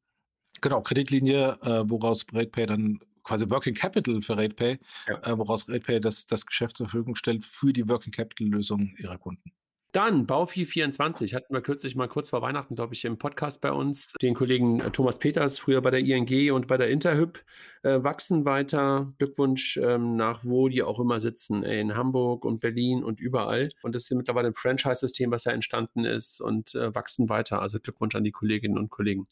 [0.60, 5.22] Genau, Kreditlinie, äh, woraus RatePay dann quasi Working Capital für RatePay, ja.
[5.24, 9.52] äh, woraus RatePay das, das Geschäft zur Verfügung stellt für die Working Capital-Lösung ihrer Kunden.
[9.92, 13.70] Dann Baufi 24 hatten wir kürzlich mal kurz vor Weihnachten, glaube ich, im Podcast bei
[13.70, 14.14] uns.
[14.22, 17.44] Den Kollegen äh, Thomas Peters, früher bei der ING und bei der Interhyp,
[17.82, 19.12] äh, wachsen weiter.
[19.18, 23.68] Glückwunsch ähm, nach wo die auch immer sitzen, äh, in Hamburg und Berlin und überall.
[23.82, 27.60] Und das ist mittlerweile ein Franchise-System, was ja entstanden ist und äh, wachsen weiter.
[27.60, 29.28] Also Glückwunsch an die Kolleginnen und Kollegen.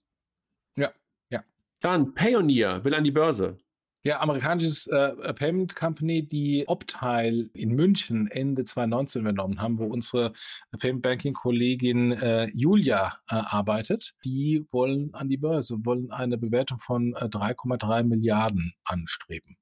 [0.77, 0.91] Ja,
[1.31, 1.43] ja.
[1.81, 3.57] Dann Payoneer will an die Börse.
[4.03, 10.33] Ja, amerikanisches äh, Payment Company, die Optile in München Ende 2019 übernommen haben, wo unsere
[10.79, 14.13] Payment Banking Kollegin äh, Julia äh, arbeitet.
[14.25, 19.59] Die wollen an die Börse, wollen eine Bewertung von 3,3 äh, Milliarden anstreben.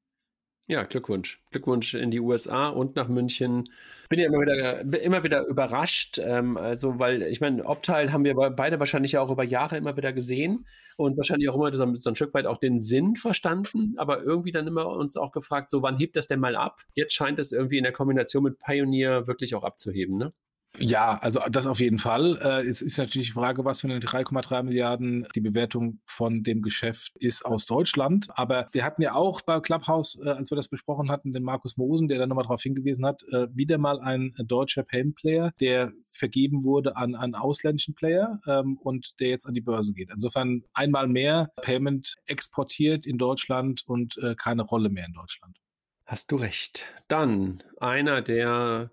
[0.68, 1.40] Ja, Glückwunsch.
[1.50, 3.70] Glückwunsch in die USA und nach München.
[4.08, 6.18] Bin ja immer wieder, immer wieder überrascht.
[6.18, 10.14] Ähm, also, weil ich meine, Optile haben wir beide wahrscheinlich auch über Jahre immer wieder
[10.14, 10.66] gesehen
[10.96, 14.52] und wahrscheinlich auch immer so, so ein Stück weit auch den Sinn verstanden, aber irgendwie
[14.52, 16.80] dann immer uns auch gefragt, so wann hebt das denn mal ab?
[16.94, 20.32] Jetzt scheint es irgendwie in der Kombination mit Pioneer wirklich auch abzuheben, ne?
[20.80, 22.38] Ja, also das auf jeden Fall.
[22.42, 26.62] Äh, es ist natürlich die Frage, was für eine 3,3 Milliarden die Bewertung von dem
[26.62, 28.28] Geschäft ist aus Deutschland.
[28.30, 31.76] Aber wir hatten ja auch bei Clubhouse, äh, als wir das besprochen hatten, den Markus
[31.76, 35.92] Mosen, der dann nochmal darauf hingewiesen hat, äh, wieder mal ein deutscher Payment Player, der
[36.10, 40.10] vergeben wurde an einen ausländischen Player ähm, und der jetzt an die Börse geht.
[40.12, 45.56] Insofern einmal mehr Payment exportiert in Deutschland und keine Rolle mehr in Deutschland.
[46.04, 46.84] Hast du recht.
[47.08, 48.90] Dann einer der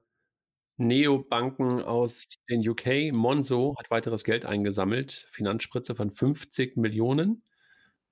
[0.78, 5.28] Neobanken aus den UK, Monzo, hat weiteres Geld eingesammelt.
[5.32, 7.44] Finanzspritze von 50 Millionen.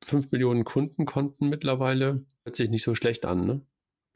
[0.04, 2.26] 5 Millionen Kundenkonten mittlerweile.
[2.44, 3.62] Hört sich nicht so schlecht an, ne?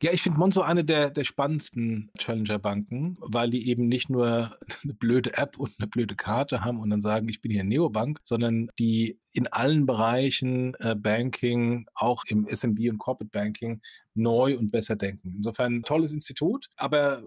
[0.04, 4.94] Ja, ich finde Monzo eine der, der spannendsten Challenger-Banken, weil die eben nicht nur eine
[4.94, 8.70] blöde App und eine blöde Karte haben und dann sagen, ich bin hier Neobank, sondern
[8.78, 13.82] die in allen Bereichen äh, Banking, auch im SMB und Corporate Banking,
[14.14, 15.34] neu und besser denken.
[15.36, 17.24] Insofern tolles Institut, aber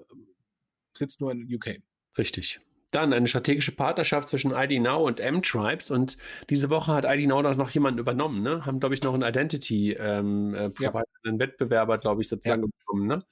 [0.94, 1.80] sitzt nur in UK.
[2.18, 2.60] Richtig.
[2.92, 5.90] Dann eine strategische Partnerschaft zwischen ID Now und M-Tribes.
[5.90, 8.66] Und diese Woche hat ID Now das noch jemanden übernommen, ne?
[8.66, 10.92] Haben, glaube ich, noch einen Identity ähm, äh, ja.
[11.24, 12.68] einen Wettbewerber, glaube ich, sozusagen ja.
[12.78, 13.24] bekommen, ne?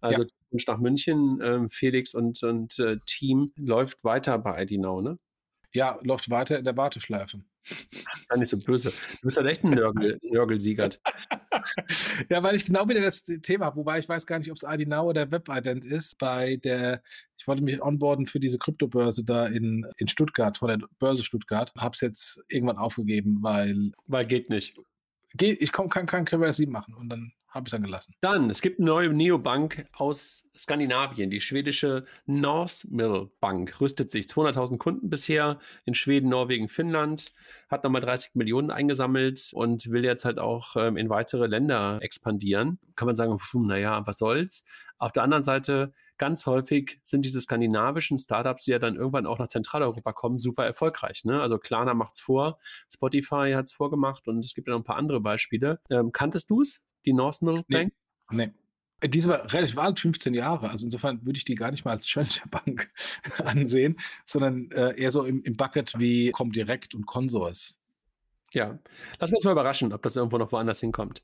[0.00, 0.28] Also ja.
[0.50, 5.18] Wunsch nach München, ähm, Felix und, und äh, Team läuft weiter bei ID Now, ne?
[5.72, 7.40] Ja, läuft weiter in der Warteschleife.
[8.28, 8.90] Sei nicht so böse.
[8.90, 11.00] Du bist halt echt ein Nörgel, Nörgelsiegert.
[12.28, 14.62] ja, weil ich genau wieder das Thema habe, wobei ich weiß gar nicht, ob es
[14.62, 16.18] ID Now oder WebIdent ist.
[16.18, 17.02] Bei der,
[17.38, 21.72] ich wollte mich onboarden für diese Kryptobörse da in, in Stuttgart, von der Börse Stuttgart.
[21.76, 23.92] Habe es jetzt irgendwann aufgegeben, weil.
[24.06, 24.78] Weil geht nicht.
[25.34, 28.14] Geht, ich komm, kann kein KYC machen und dann habe ich dann gelassen.
[28.20, 34.26] Dann, es gibt eine neue Neobank aus Skandinavien, die schwedische Northmill Bank, rüstet sich.
[34.26, 37.32] 200.000 Kunden bisher in Schweden, Norwegen, Finnland,
[37.68, 42.78] hat nochmal 30 Millionen eingesammelt und will jetzt halt auch ähm, in weitere Länder expandieren.
[42.94, 44.62] Kann man sagen, naja, was soll's?
[44.98, 49.38] Auf der anderen Seite, ganz häufig sind diese skandinavischen Startups, die ja dann irgendwann auch
[49.38, 51.24] nach Zentraleuropa kommen, super erfolgreich.
[51.24, 51.40] Ne?
[51.40, 52.58] Also Klarna macht's vor,
[52.92, 55.80] Spotify hat's vorgemacht und es gibt ja noch ein paar andere Beispiele.
[55.90, 56.85] Ähm, kanntest du's?
[57.06, 57.92] Die North Mill Bank?
[58.30, 58.46] Nee.
[58.46, 58.52] nee.
[59.08, 60.70] Die ist aber relativ alt, 15 Jahre.
[60.70, 62.90] Also insofern würde ich die gar nicht mal als Challenger Bank
[63.44, 67.78] ansehen, sondern äh, eher so im, im Bucket wie Comdirect und Consors.
[68.52, 68.78] Ja,
[69.18, 71.22] lass uns mal überraschen, ob das irgendwo noch woanders hinkommt.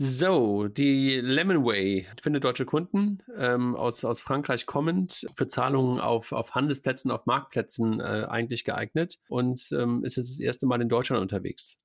[0.00, 6.54] So, die Lemonway findet deutsche Kunden ähm, aus, aus Frankreich kommend, für Zahlungen auf, auf
[6.54, 11.20] Handelsplätzen, auf Marktplätzen äh, eigentlich geeignet und ähm, ist jetzt das erste Mal in Deutschland
[11.20, 11.78] unterwegs.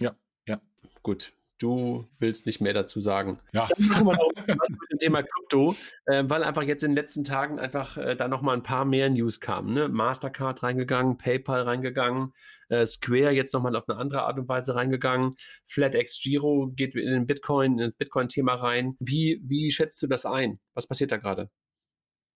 [0.00, 0.58] Ja, ja.
[1.02, 3.40] Gut, du willst nicht mehr dazu sagen.
[3.52, 3.68] Ja.
[3.76, 7.24] Dann machen wir auch mit dem Thema Krypto, äh, weil einfach jetzt in den letzten
[7.24, 9.74] Tagen einfach äh, da nochmal ein paar mehr News kamen.
[9.74, 9.88] Ne?
[9.88, 12.32] Mastercard reingegangen, PayPal reingegangen,
[12.68, 17.10] äh, Square jetzt nochmal auf eine andere Art und Weise reingegangen, FlatEx Giro geht in
[17.10, 18.96] den Bitcoin, ins Bitcoin-Thema rein.
[19.00, 20.60] Wie, wie schätzt du das ein?
[20.74, 21.50] Was passiert da gerade?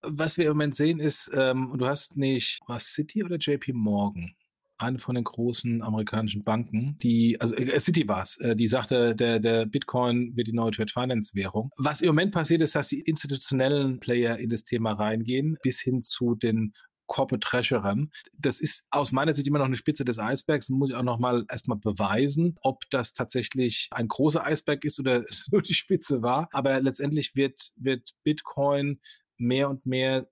[0.03, 4.35] Was wir im Moment sehen ist, ähm, du hast nicht, was City oder JP Morgan?
[4.83, 9.15] Eine von den großen amerikanischen Banken, die, also äh, City war es, äh, die sagte,
[9.15, 11.71] der, der Bitcoin wird die neue Trade Finance Währung.
[11.77, 16.03] Was im Moment passiert ist, dass die institutionellen Player in das Thema reingehen, bis hin
[16.03, 16.73] zu den
[17.13, 18.11] Corporate Treasurern.
[18.39, 20.71] Das ist aus meiner Sicht immer noch eine Spitze des Eisbergs.
[20.71, 25.23] Muss ich auch noch mal erstmal beweisen, ob das tatsächlich ein großer Eisberg ist oder
[25.29, 26.49] es nur die Spitze war.
[26.53, 29.01] Aber letztendlich wird, wird Bitcoin
[29.37, 30.27] mehr und mehr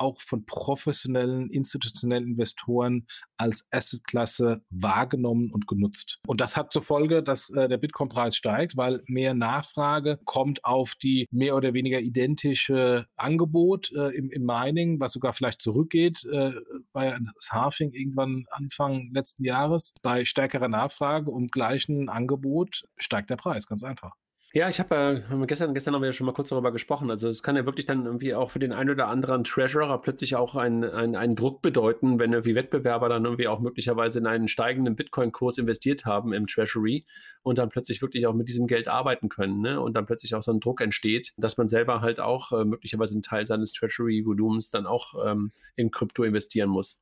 [0.00, 6.18] auch von professionellen, institutionellen Investoren als Assetklasse wahrgenommen und genutzt.
[6.26, 10.94] Und das hat zur Folge, dass äh, der Bitcoin-Preis steigt, weil mehr Nachfrage kommt auf
[10.94, 16.52] die mehr oder weniger identische Angebot äh, im, im Mining, was sogar vielleicht zurückgeht, äh,
[16.92, 19.94] war ja das Halving irgendwann Anfang letzten Jahres.
[20.02, 24.14] Bei stärkerer Nachfrage und gleichen Angebot steigt der Preis, ganz einfach.
[24.52, 27.08] Ja, ich habe äh, gestern, gestern haben wir ja schon mal kurz darüber gesprochen.
[27.08, 30.34] Also es kann ja wirklich dann irgendwie auch für den einen oder anderen Treasurer plötzlich
[30.34, 34.48] auch ein, ein, einen Druck bedeuten, wenn irgendwie Wettbewerber dann irgendwie auch möglicherweise in einen
[34.48, 37.06] steigenden Bitcoin-Kurs investiert haben im Treasury
[37.42, 39.60] und dann plötzlich wirklich auch mit diesem Geld arbeiten können.
[39.60, 39.80] Ne?
[39.80, 43.14] Und dann plötzlich auch so ein Druck entsteht, dass man selber halt auch äh, möglicherweise
[43.14, 47.00] einen Teil seines Treasury-Volumens dann auch ähm, in Krypto investieren muss.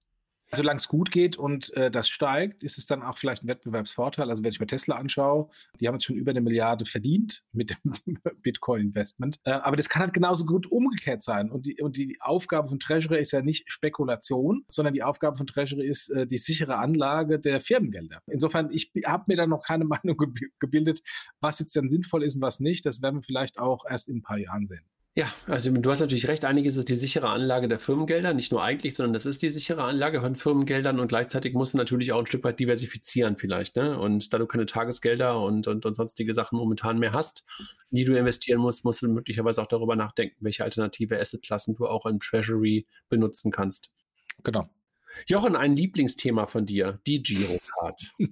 [0.52, 4.30] Solange es gut geht und äh, das steigt, ist es dann auch vielleicht ein Wettbewerbsvorteil.
[4.30, 7.70] Also wenn ich mir Tesla anschaue, die haben jetzt schon über eine Milliarde verdient mit
[7.70, 7.94] dem
[8.42, 9.40] Bitcoin-Investment.
[9.44, 11.50] Äh, aber das kann halt genauso gut umgekehrt sein.
[11.50, 15.46] Und die, und die Aufgabe von Treasury ist ja nicht Spekulation, sondern die Aufgabe von
[15.46, 18.22] Treasury ist äh, die sichere Anlage der Firmengelder.
[18.26, 20.16] Insofern, ich habe mir da noch keine Meinung
[20.58, 21.02] gebildet,
[21.40, 22.87] was jetzt dann sinnvoll ist und was nicht.
[22.87, 24.84] Das werden wir vielleicht auch erst in ein paar Jahren sehen.
[25.14, 28.62] Ja, also du hast natürlich recht, einiges ist die sichere Anlage der Firmengelder, nicht nur
[28.62, 32.21] eigentlich, sondern das ist die sichere Anlage von Firmengeldern und gleichzeitig musst du natürlich auch
[32.21, 33.75] ein Stück weit diversifizieren vielleicht.
[33.75, 33.99] Ne?
[33.99, 37.44] Und da du keine Tagesgelder und, und, und sonstige Sachen momentan mehr hast,
[37.90, 42.07] die du investieren musst, musst du möglicherweise auch darüber nachdenken, welche alternative Assetklassen du auch
[42.07, 43.90] im Treasury benutzen kannst.
[44.44, 44.68] Genau.
[45.27, 48.03] Jochen, ein Lieblingsthema von dir, die Girocard.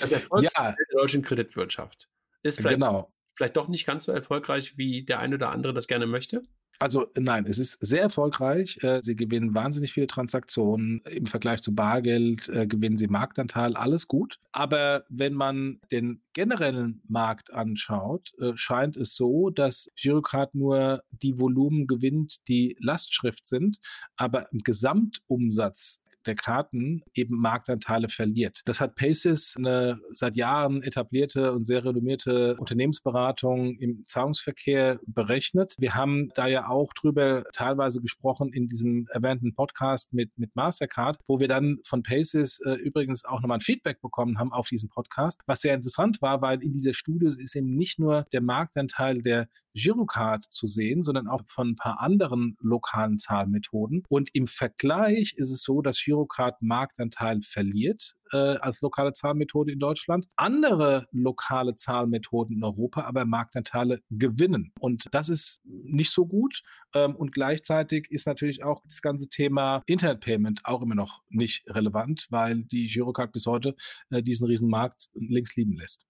[0.00, 0.74] das Erfolgsmodell ja.
[0.76, 2.10] der deutschen Kreditwirtschaft.
[2.42, 3.10] Ist vielleicht genau
[3.42, 6.42] vielleicht doch nicht ganz so erfolgreich, wie der eine oder andere das gerne möchte?
[6.78, 8.78] Also nein, es ist sehr erfolgreich.
[8.82, 11.00] Äh, sie gewinnen wahnsinnig viele Transaktionen.
[11.08, 14.38] Im Vergleich zu Bargeld äh, gewinnen sie Marktanteil, alles gut.
[14.50, 21.38] Aber wenn man den generellen Markt anschaut, äh, scheint es so, dass Girocard nur die
[21.38, 23.78] Volumen gewinnt, die Lastschrift sind,
[24.16, 28.60] aber im Gesamtumsatz der Karten eben Marktanteile verliert.
[28.64, 35.74] Das hat Paces, eine seit Jahren etablierte und sehr renommierte Unternehmensberatung im Zahlungsverkehr berechnet.
[35.78, 41.18] Wir haben da ja auch drüber teilweise gesprochen in diesem erwähnten Podcast mit, mit Mastercard,
[41.26, 44.88] wo wir dann von Paces äh, übrigens auch nochmal ein Feedback bekommen haben auf diesen
[44.88, 49.22] Podcast, was sehr interessant war, weil in dieser Studie ist eben nicht nur der Marktanteil
[49.22, 54.04] der Girocard zu sehen, sondern auch von ein paar anderen lokalen Zahlmethoden.
[54.08, 59.78] Und im Vergleich ist es so, dass Girocard Marktanteil verliert äh, als lokale Zahlmethode in
[59.78, 64.72] Deutschland, andere lokale Zahlmethoden in Europa aber Marktanteile gewinnen.
[64.80, 66.62] Und das ist nicht so gut.
[66.94, 71.68] Ähm, und gleichzeitig ist natürlich auch das ganze Thema Internet Payment auch immer noch nicht
[71.68, 73.74] relevant, weil die Girocard bis heute
[74.10, 76.06] äh, diesen riesen Markt links liegen lässt.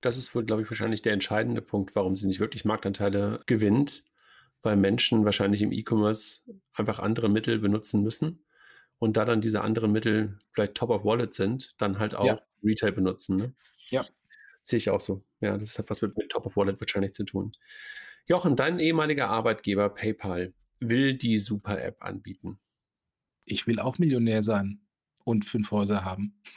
[0.00, 4.04] Das ist wohl, glaube ich, wahrscheinlich der entscheidende Punkt, warum sie nicht wirklich Marktanteile gewinnt,
[4.62, 8.44] weil Menschen wahrscheinlich im E-Commerce einfach andere Mittel benutzen müssen
[8.98, 12.40] und da dann diese anderen Mittel vielleicht Top of Wallet sind, dann halt auch ja.
[12.62, 13.36] Retail benutzen.
[13.36, 13.54] Ne?
[13.90, 14.04] Ja.
[14.62, 15.24] Sehe ich auch so.
[15.40, 17.52] Ja, das hat was mit, mit Top of Wallet wahrscheinlich zu tun.
[18.26, 22.58] Jochen, dein ehemaliger Arbeitgeber PayPal will die Super-App anbieten.
[23.44, 24.80] Ich will auch Millionär sein
[25.24, 26.40] und fünf Häuser haben.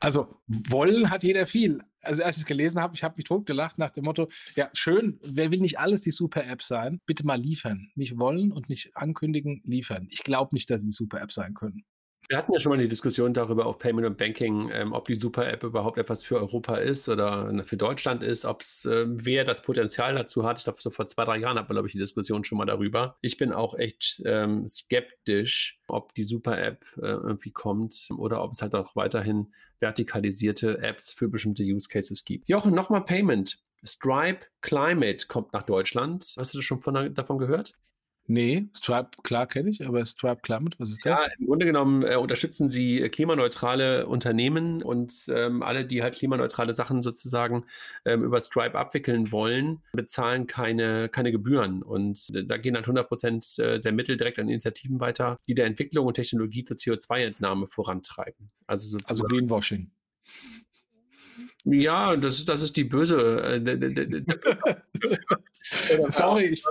[0.00, 1.80] Also wollen hat jeder viel.
[2.06, 5.18] Also als ich es gelesen habe, ich habe mich totgelacht nach dem Motto, ja schön,
[5.22, 7.00] wer will nicht alles die Super-App sein?
[7.06, 7.90] Bitte mal liefern.
[7.94, 10.08] Nicht wollen und nicht ankündigen, liefern.
[10.10, 11.84] Ich glaube nicht, dass sie die Super-App sein können.
[12.28, 15.14] Wir hatten ja schon mal die Diskussion darüber auf Payment und Banking, ähm, ob die
[15.14, 19.44] Super-App überhaupt etwas für Europa ist oder ne, für Deutschland ist, ob es äh, wer
[19.44, 20.58] das Potenzial dazu hat.
[20.58, 22.64] Ich glaube, so vor zwei, drei Jahren hatten wir, glaube ich, die Diskussion schon mal
[22.64, 23.16] darüber.
[23.20, 28.62] Ich bin auch echt ähm, skeptisch, ob die Super-App äh, irgendwie kommt oder ob es
[28.62, 32.48] halt auch weiterhin vertikalisierte Apps für bestimmte Use Cases gibt.
[32.48, 33.58] Jochen, nochmal Payment.
[33.84, 36.34] Stripe Climate kommt nach Deutschland.
[36.36, 37.74] Hast du das schon von, davon gehört?
[38.28, 41.26] Nee, Stripe, klar kenne ich, aber Stripe Climate, was ist das?
[41.26, 46.16] Ja, im Grunde genommen äh, unterstützen sie äh, klimaneutrale Unternehmen und ähm, alle, die halt
[46.16, 47.64] klimaneutrale Sachen sozusagen
[48.04, 51.82] ähm, über Stripe abwickeln wollen, bezahlen keine, keine Gebühren.
[51.82, 55.54] Und äh, da gehen halt 100 Prozent äh, der Mittel direkt an Initiativen weiter, die
[55.54, 58.50] der Entwicklung und Technologie zur CO2-Entnahme vorantreiben.
[58.66, 59.90] Also, also sozusagen, also Greenwashing.
[61.68, 63.42] Ja, das, das ist die böse.
[63.42, 64.22] Äh,
[66.10, 66.62] Sorry, ich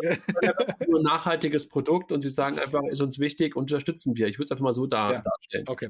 [0.87, 4.27] nur ein nachhaltiges Produkt und sie sagen einfach, ist uns wichtig, unterstützen wir.
[4.27, 5.21] Ich würde es einfach mal so da, ja.
[5.21, 5.65] darstellen.
[5.67, 5.89] Okay.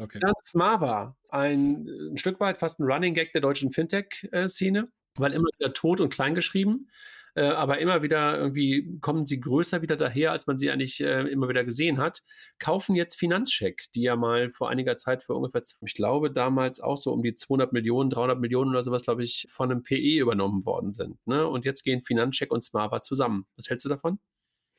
[0.00, 0.18] okay.
[0.20, 5.48] Dann Smava, ein, ein Stück weit fast ein Running Gag der deutschen Fintech-Szene, weil immer
[5.58, 6.88] wieder tot und klein geschrieben.
[7.36, 11.20] Äh, aber immer wieder irgendwie kommen sie größer wieder daher, als man sie eigentlich äh,
[11.28, 12.22] immer wieder gesehen hat,
[12.58, 16.96] kaufen jetzt Finanzcheck, die ja mal vor einiger Zeit für ungefähr, ich glaube damals auch
[16.96, 20.64] so um die 200 Millionen, 300 Millionen oder sowas, glaube ich, von einem PE übernommen
[20.64, 21.18] worden sind.
[21.26, 21.46] Ne?
[21.46, 23.46] Und jetzt gehen Finanzcheck und Smava zusammen.
[23.56, 24.18] Was hältst du davon?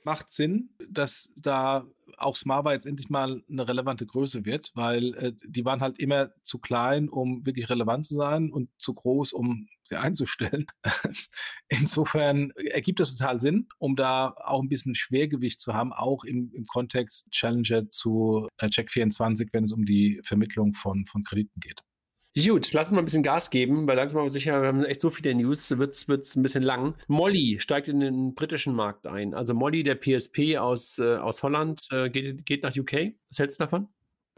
[0.08, 5.34] Macht Sinn, dass da auch Smava jetzt endlich mal eine relevante Größe wird, weil äh,
[5.44, 9.68] die waren halt immer zu klein, um wirklich relevant zu sein und zu groß, um
[9.84, 10.66] sie einzustellen.
[11.68, 16.54] Insofern ergibt das total Sinn, um da auch ein bisschen Schwergewicht zu haben, auch im,
[16.54, 21.84] im Kontext Challenger zu äh, Check24, wenn es um die Vermittlung von, von Krediten geht.
[22.46, 25.02] Gut, lass uns mal ein bisschen Gas geben, weil langsam aber sicher, wir haben echt
[25.02, 26.94] so viele News, wird es ein bisschen lang.
[27.08, 29.34] Molly steigt in den britischen Markt ein.
[29.34, 33.16] Also Molly, der PSP aus, äh, aus Holland, äh, geht, geht nach UK.
[33.30, 33.88] Was hältst du davon?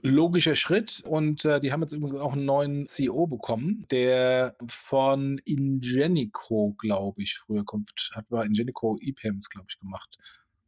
[0.02, 5.40] logischer Schritt und äh, die haben jetzt übrigens auch einen neuen CEO bekommen, der von
[5.44, 10.18] Ingenico, glaube ich, früher kommt, hat bei Ingenico E-Payments, glaube ich, gemacht.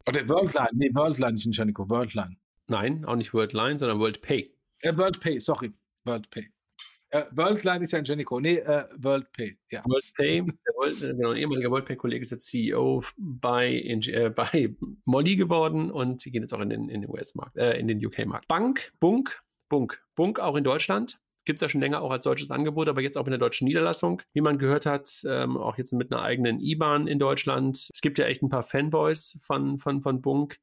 [0.08, 2.36] Oder Worldline, nee, Worldline, nicht Ingenico, Worldline.
[2.68, 4.54] Nein, auch nicht Worldline, sondern WorldPay.
[4.82, 5.72] Äh, WorldPay, sorry,
[6.04, 6.50] WorldPay.
[7.12, 8.40] Äh, Worldline ist ja Ingenico.
[8.40, 9.58] Nee, äh, WorldPay.
[9.70, 9.84] Ja.
[9.86, 10.44] WorldPay,
[10.76, 14.74] World, genau, ein ehemaliger WorldPay-Kollege ist jetzt CEO bei, äh, bei
[15.06, 18.04] Molly geworden und sie gehen jetzt auch in den, in den US-Markt, äh, in den
[18.04, 18.48] UK-Markt.
[18.48, 21.20] Bank, Bunk, Bunk, Bunk auch in Deutschland.
[21.44, 23.68] Gibt es ja schon länger auch als deutsches Angebot, aber jetzt auch mit der deutschen
[23.68, 24.22] Niederlassung.
[24.32, 27.90] Wie man gehört hat, ähm, auch jetzt mit einer eigenen IBAN in Deutschland.
[27.92, 30.60] Es gibt ja echt ein paar Fanboys von, von, von Bunk.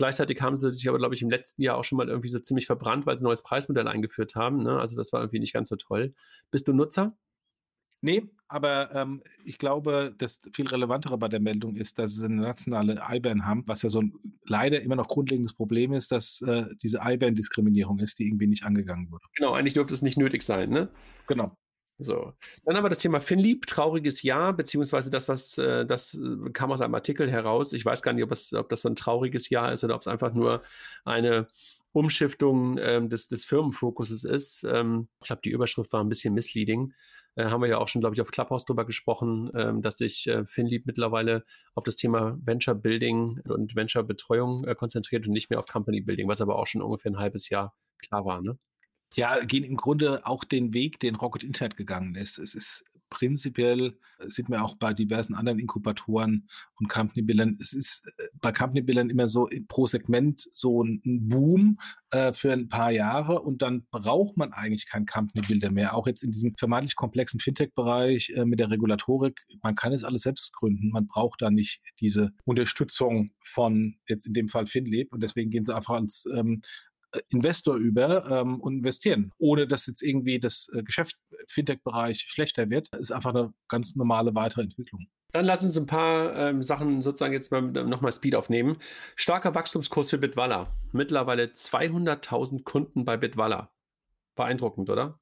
[0.00, 2.38] Gleichzeitig haben sie sich aber, glaube ich, im letzten Jahr auch schon mal irgendwie so
[2.38, 4.62] ziemlich verbrannt, weil sie ein neues Preismodell eingeführt haben.
[4.62, 4.80] Ne?
[4.80, 6.14] Also das war irgendwie nicht ganz so toll.
[6.50, 7.14] Bist du Nutzer?
[8.00, 12.40] Nee, aber ähm, ich glaube, das viel relevantere bei der Meldung ist, dass sie eine
[12.40, 14.14] nationale IBAN haben, was ja so ein
[14.46, 19.10] leider immer noch grundlegendes Problem ist, dass äh, diese IBAN-Diskriminierung ist, die irgendwie nicht angegangen
[19.10, 19.26] wurde.
[19.36, 20.88] Genau, eigentlich dürfte es nicht nötig sein, ne?
[21.26, 21.54] Genau.
[22.00, 22.32] So.
[22.64, 26.72] Dann haben wir das Thema Finlieb, trauriges Jahr, beziehungsweise das, was äh, das äh, kam
[26.72, 27.74] aus einem Artikel heraus.
[27.74, 30.00] Ich weiß gar nicht, ob, es, ob das so ein trauriges Jahr ist oder ob
[30.00, 30.62] es einfach nur
[31.04, 31.46] eine
[31.92, 34.64] Umschiftung ähm, des, des Firmenfokuses ist.
[34.64, 36.94] Ähm, ich glaube, die Überschrift war ein bisschen misleading.
[37.34, 40.26] Äh, haben wir ja auch schon, glaube ich, auf Clubhouse drüber gesprochen, ähm, dass sich
[40.26, 45.50] äh, Finlieb mittlerweile auf das Thema Venture Building und Venture Betreuung äh, konzentriert und nicht
[45.50, 48.40] mehr auf Company Building, was aber auch schon ungefähr ein halbes Jahr klar war.
[48.40, 48.58] Ne?
[49.14, 52.38] Ja, gehen im Grunde auch den Weg, den Rocket Internet gegangen ist.
[52.38, 57.72] Es ist prinzipiell, äh, sieht man auch bei diversen anderen Inkubatoren und Company Bildern, es
[57.72, 61.78] ist äh, bei Company Bildern immer so pro Segment so ein, Boom
[62.10, 65.94] äh, für ein paar Jahre und dann braucht man eigentlich kein Company Builder mehr.
[65.94, 70.22] Auch jetzt in diesem vermeintlich komplexen Fintech-Bereich äh, mit der Regulatorik, man kann es alles
[70.22, 70.90] selbst gründen.
[70.90, 75.64] Man braucht da nicht diese Unterstützung von jetzt in dem Fall FinLab und deswegen gehen
[75.64, 76.62] sie einfach als ähm,
[77.30, 81.16] Investor über ähm, und investieren, ohne dass jetzt irgendwie das äh, Geschäft
[81.48, 82.88] Fintech-Bereich schlechter wird.
[82.92, 85.06] Das ist einfach eine ganz normale weitere Entwicklung.
[85.32, 88.78] Dann lassen uns ein paar ähm, Sachen sozusagen jetzt mal, nochmal Speed aufnehmen.
[89.14, 90.72] Starker Wachstumskurs für Bitwalla.
[90.92, 93.70] Mittlerweile 200.000 Kunden bei Bitwalla.
[94.34, 95.20] Beeindruckend, oder?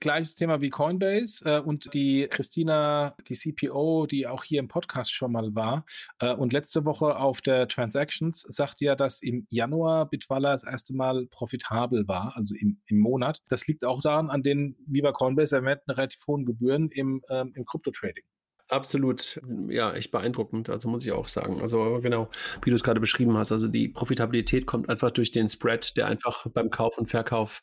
[0.00, 5.12] Gleiches Thema wie Coinbase äh, und die Christina, die CPO, die auch hier im Podcast
[5.12, 5.84] schon mal war
[6.20, 10.94] äh, und letzte Woche auf der Transactions sagt ja, dass im Januar Bitwala das erste
[10.94, 13.42] Mal profitabel war, also im, im Monat.
[13.48, 17.52] Das liegt auch daran, an den, wie bei Coinbase erwähnten, relativ hohen Gebühren im, ähm,
[17.54, 18.24] im Krypto-Trading.
[18.68, 21.60] Absolut, ja, echt beeindruckend, also muss ich auch sagen.
[21.60, 22.28] Also genau,
[22.64, 26.08] wie du es gerade beschrieben hast, also die Profitabilität kommt einfach durch den Spread, der
[26.08, 27.62] einfach beim Kauf und Verkauf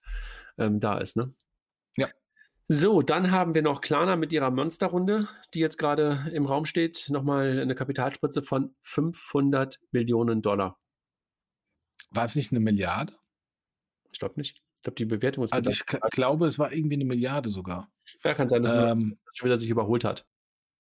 [0.58, 1.34] ähm, da ist, ne?
[1.98, 2.08] Ja.
[2.68, 7.08] So, dann haben wir noch Klarna mit ihrer Monsterrunde, die jetzt gerade im Raum steht.
[7.10, 10.80] Nochmal eine Kapitalspritze von 500 Millionen Dollar.
[12.12, 13.14] War es nicht eine Milliarde?
[14.12, 14.62] Ich glaube nicht.
[14.78, 17.90] Ich glaube, die Bewertung ist Also ich glaube, es war irgendwie eine Milliarde sogar.
[18.24, 20.26] Ja, kann sein, dass ähm, schon wieder sich überholt hat.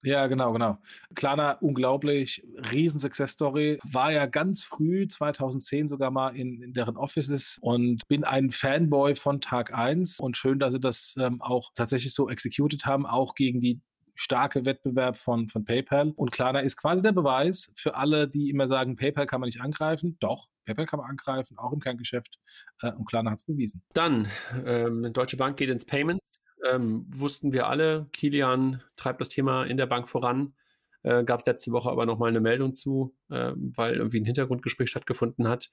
[0.05, 0.77] Ja, genau, genau.
[1.15, 3.79] Klarna, unglaublich, riesen Success Story.
[3.83, 9.15] War ja ganz früh, 2010 sogar mal in, in deren Offices und bin ein Fanboy
[9.15, 13.33] von Tag 1 und schön, dass sie das ähm, auch tatsächlich so executed haben, auch
[13.33, 13.79] gegen die
[14.13, 16.11] starke Wettbewerb von, von PayPal.
[16.17, 19.61] Und Klarna ist quasi der Beweis für alle, die immer sagen, PayPal kann man nicht
[19.61, 20.17] angreifen.
[20.19, 22.39] Doch, PayPal kann man angreifen, auch im Kerngeschäft.
[22.81, 23.81] Äh, und Klarna hat es bewiesen.
[23.93, 24.27] Dann,
[24.65, 29.77] ähm, Deutsche Bank geht ins Payments ähm, wussten wir alle, Kilian treibt das Thema in
[29.77, 30.53] der Bank voran.
[31.03, 34.89] Äh, Gab es letzte Woche aber nochmal eine Meldung zu, äh, weil irgendwie ein Hintergrundgespräch
[34.89, 35.69] stattgefunden hat.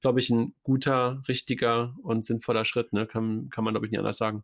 [0.00, 3.06] Glaube ich, ein guter, richtiger und sinnvoller Schritt, ne?
[3.06, 4.42] kann, kann man, glaube ich, nicht anders sagen.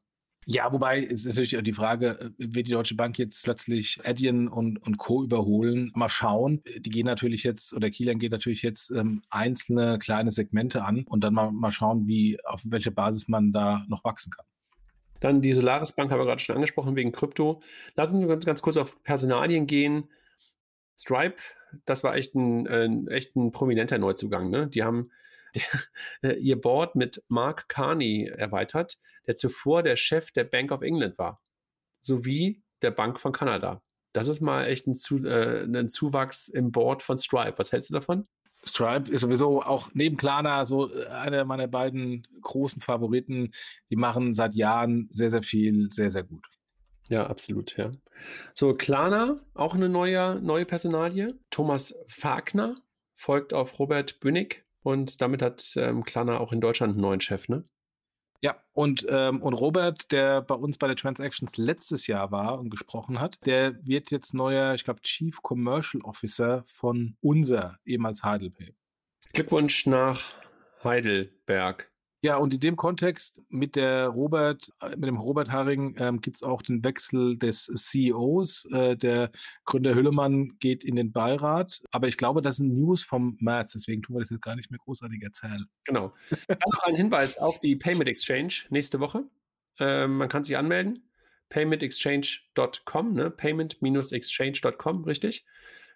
[0.49, 4.79] Ja, wobei ist natürlich die Frage, äh, wird die Deutsche Bank jetzt plötzlich Adyen und,
[4.79, 5.25] und Co.
[5.25, 5.91] überholen?
[5.97, 6.63] Mal schauen.
[6.79, 11.25] Die gehen natürlich jetzt, oder Kilian geht natürlich jetzt ähm, einzelne kleine Segmente an und
[11.25, 14.47] dann mal, mal schauen, wie, auf welcher Basis man da noch wachsen kann.
[15.27, 17.61] Dann die Solaris Bank haben wir gerade schon angesprochen wegen Krypto.
[17.97, 20.09] Lassen uns ganz kurz auf Personalien gehen.
[20.97, 21.39] Stripe,
[21.85, 24.51] das war echt ein, ein echt ein prominenter Neuzugang.
[24.51, 24.69] Ne?
[24.69, 25.11] Die haben
[26.23, 30.83] der, äh, ihr Board mit Mark Carney erweitert, der zuvor der Chef der Bank of
[30.83, 31.43] England war,
[32.01, 33.83] sowie der Bank von Kanada.
[34.13, 37.59] Das ist mal echt ein, Zu, äh, ein Zuwachs im Board von Stripe.
[37.59, 38.29] Was hältst du davon?
[38.67, 43.53] Stripe ist sowieso auch neben Klarna so äh, einer meiner beiden großen Favoriten.
[43.91, 46.45] Die machen seit Jahren sehr, sehr viel, sehr, sehr gut.
[47.09, 47.93] Ja, absolut, ja.
[48.55, 51.39] So, Klarna, auch eine neue, neue Personalie.
[51.51, 52.75] Thomas Fagner
[53.15, 57.49] folgt auf Robert Bünnig und damit hat ähm, Klarna auch in Deutschland einen neuen Chef,
[57.49, 57.65] ne?
[58.47, 62.71] Ja, und, ähm, und Robert, der bei uns bei der Transactions letztes Jahr war und
[62.71, 68.77] gesprochen hat, der wird jetzt neuer, ich glaube, Chief Commercial Officer von unser, ehemals Heidelberg.
[69.33, 70.21] Glückwunsch nach
[70.85, 71.91] Heidelberg.
[72.23, 76.37] Ja, und in dem Kontext mit der Robert, äh, mit dem Robert Haring ähm, gibt
[76.37, 78.67] es auch den Wechsel des CEOs.
[78.73, 79.31] Äh, der
[79.65, 81.83] Gründer Hüllemann geht in den Beirat.
[81.93, 84.71] Aber ich glaube, das sind News vom März, deswegen tun wir das jetzt gar nicht
[84.71, 85.67] mehr großartig erzählen.
[85.85, 86.13] Genau.
[86.49, 89.25] Dann noch ein Hinweis auf die Payment Exchange nächste Woche.
[89.79, 91.03] Ähm, man kann sich anmelden.
[91.49, 93.31] Paymentexchange.com, ne?
[93.31, 95.47] Payment-exchange.com, richtig?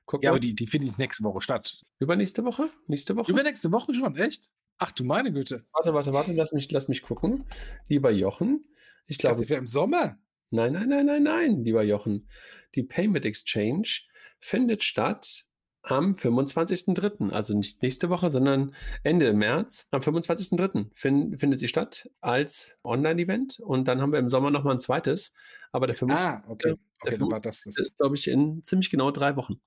[0.07, 0.35] Guck ja, mal.
[0.35, 1.83] aber die, die findet nächste Woche statt.
[1.99, 2.71] Übernächste Woche?
[2.87, 3.33] Nächste Woche?
[3.33, 4.53] Übernächste Woche schon, echt?
[4.83, 5.67] Ach du meine Güte.
[5.73, 7.45] Warte, warte, warte, lass mich, lass mich gucken.
[7.87, 8.65] Lieber Jochen,
[9.07, 9.41] ich glaube.
[9.43, 10.19] Das wäre im Sommer.
[10.49, 12.29] Nein, nein, nein, nein, nein, lieber Jochen.
[12.75, 14.01] Die Payment Exchange
[14.39, 15.45] findet statt
[15.83, 19.87] am 25.03., also nicht nächste Woche, sondern Ende März.
[19.91, 20.91] Am 25.03.
[20.95, 25.35] Find, findet sie statt als Online-Event und dann haben wir im Sommer nochmal ein zweites.
[25.73, 26.27] Aber der 25.
[26.27, 26.77] Ah, okay.
[27.03, 29.61] okay der war das, das ist, glaube ich, in ziemlich genau drei Wochen.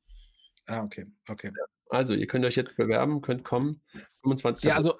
[0.67, 1.51] Ah, okay, okay.
[1.89, 3.81] Also, ihr könnt euch jetzt bewerben, könnt kommen.
[4.23, 4.69] 25.
[4.69, 4.93] Ja, also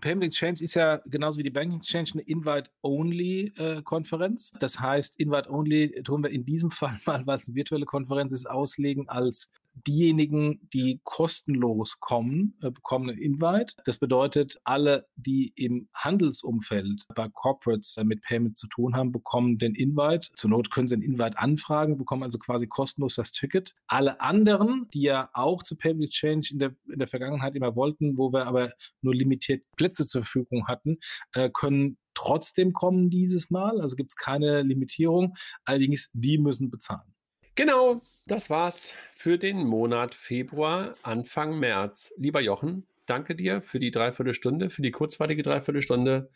[0.00, 4.52] Payment Exchange ist ja genauso wie die Banking Exchange eine Invite-Only-Konferenz.
[4.54, 8.32] Äh, das heißt, Invite-Only tun wir in diesem Fall mal, weil es eine virtuelle Konferenz
[8.32, 13.74] ist, auslegen als diejenigen, die kostenlos kommen, äh, bekommen einen Invite.
[13.84, 19.58] Das bedeutet, alle, die im Handelsumfeld bei Corporates äh, mit Payment zu tun haben, bekommen
[19.58, 20.28] den Invite.
[20.34, 23.74] Zur Not können sie einen Invite anfragen, bekommen also quasi kostenlos das Ticket.
[23.86, 28.18] Alle anderen, die ja auch zu Payment Exchange in der, in der Vergangenheit immer wollten,
[28.18, 30.98] wo wir aber nur limitiert Plätze zur Verfügung hatten,
[31.32, 33.80] äh, können trotzdem kommen dieses Mal.
[33.80, 35.34] Also gibt es keine Limitierung.
[35.64, 37.11] Allerdings, die müssen bezahlen.
[37.54, 42.14] Genau, das war's für den Monat Februar, Anfang März.
[42.16, 46.30] Lieber Jochen, danke dir für die Dreiviertelstunde, für die kurzweilige Dreiviertelstunde.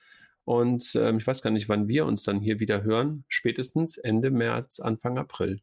[0.45, 3.25] Und ähm, ich weiß gar nicht, wann wir uns dann hier wieder hören.
[3.29, 5.61] Spätestens Ende März, Anfang April.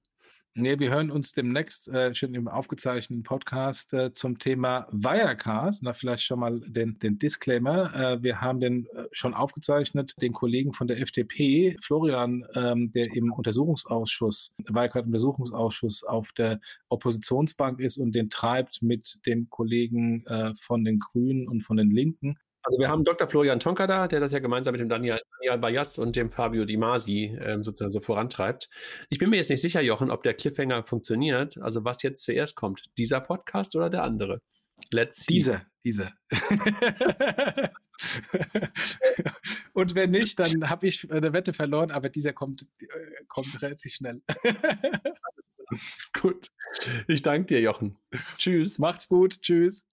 [0.56, 5.80] Nee, wir hören uns demnächst äh, schon im aufgezeichneten Podcast äh, zum Thema Wirecard.
[5.82, 7.91] Na, vielleicht schon mal den, den Disclaimer.
[7.95, 13.16] Äh, wir haben den äh, schon aufgezeichnet, den Kollegen von der FDP, Florian, ähm, der
[13.16, 20.84] im Untersuchungsausschuss, Wirecard-Untersuchungsausschuss auf der Oppositionsbank ist und den treibt mit dem Kollegen äh, von
[20.84, 22.38] den Grünen und von den Linken.
[22.64, 23.28] Also wir haben Dr.
[23.28, 26.64] Florian Tonka da, der das ja gemeinsam mit dem Daniel, Daniel Bayas und dem Fabio
[26.66, 28.70] Di Masi ähm, sozusagen so vorantreibt.
[29.09, 31.57] Ich bin mir jetzt nicht sicher, Jochen, ob der Cliffhanger funktioniert.
[31.57, 34.39] Also was jetzt zuerst kommt, dieser Podcast oder der andere?
[34.91, 35.34] Let's see.
[35.34, 36.14] Dieser, dieser.
[39.74, 42.88] und wenn nicht, dann habe ich eine Wette verloren, aber dieser kommt, äh,
[43.28, 44.22] kommt relativ schnell.
[46.22, 46.47] gut.
[47.07, 47.97] Ich danke dir, Jochen.
[48.38, 48.80] Tschüss.
[48.80, 49.41] Macht's gut.
[49.41, 49.86] Tschüss.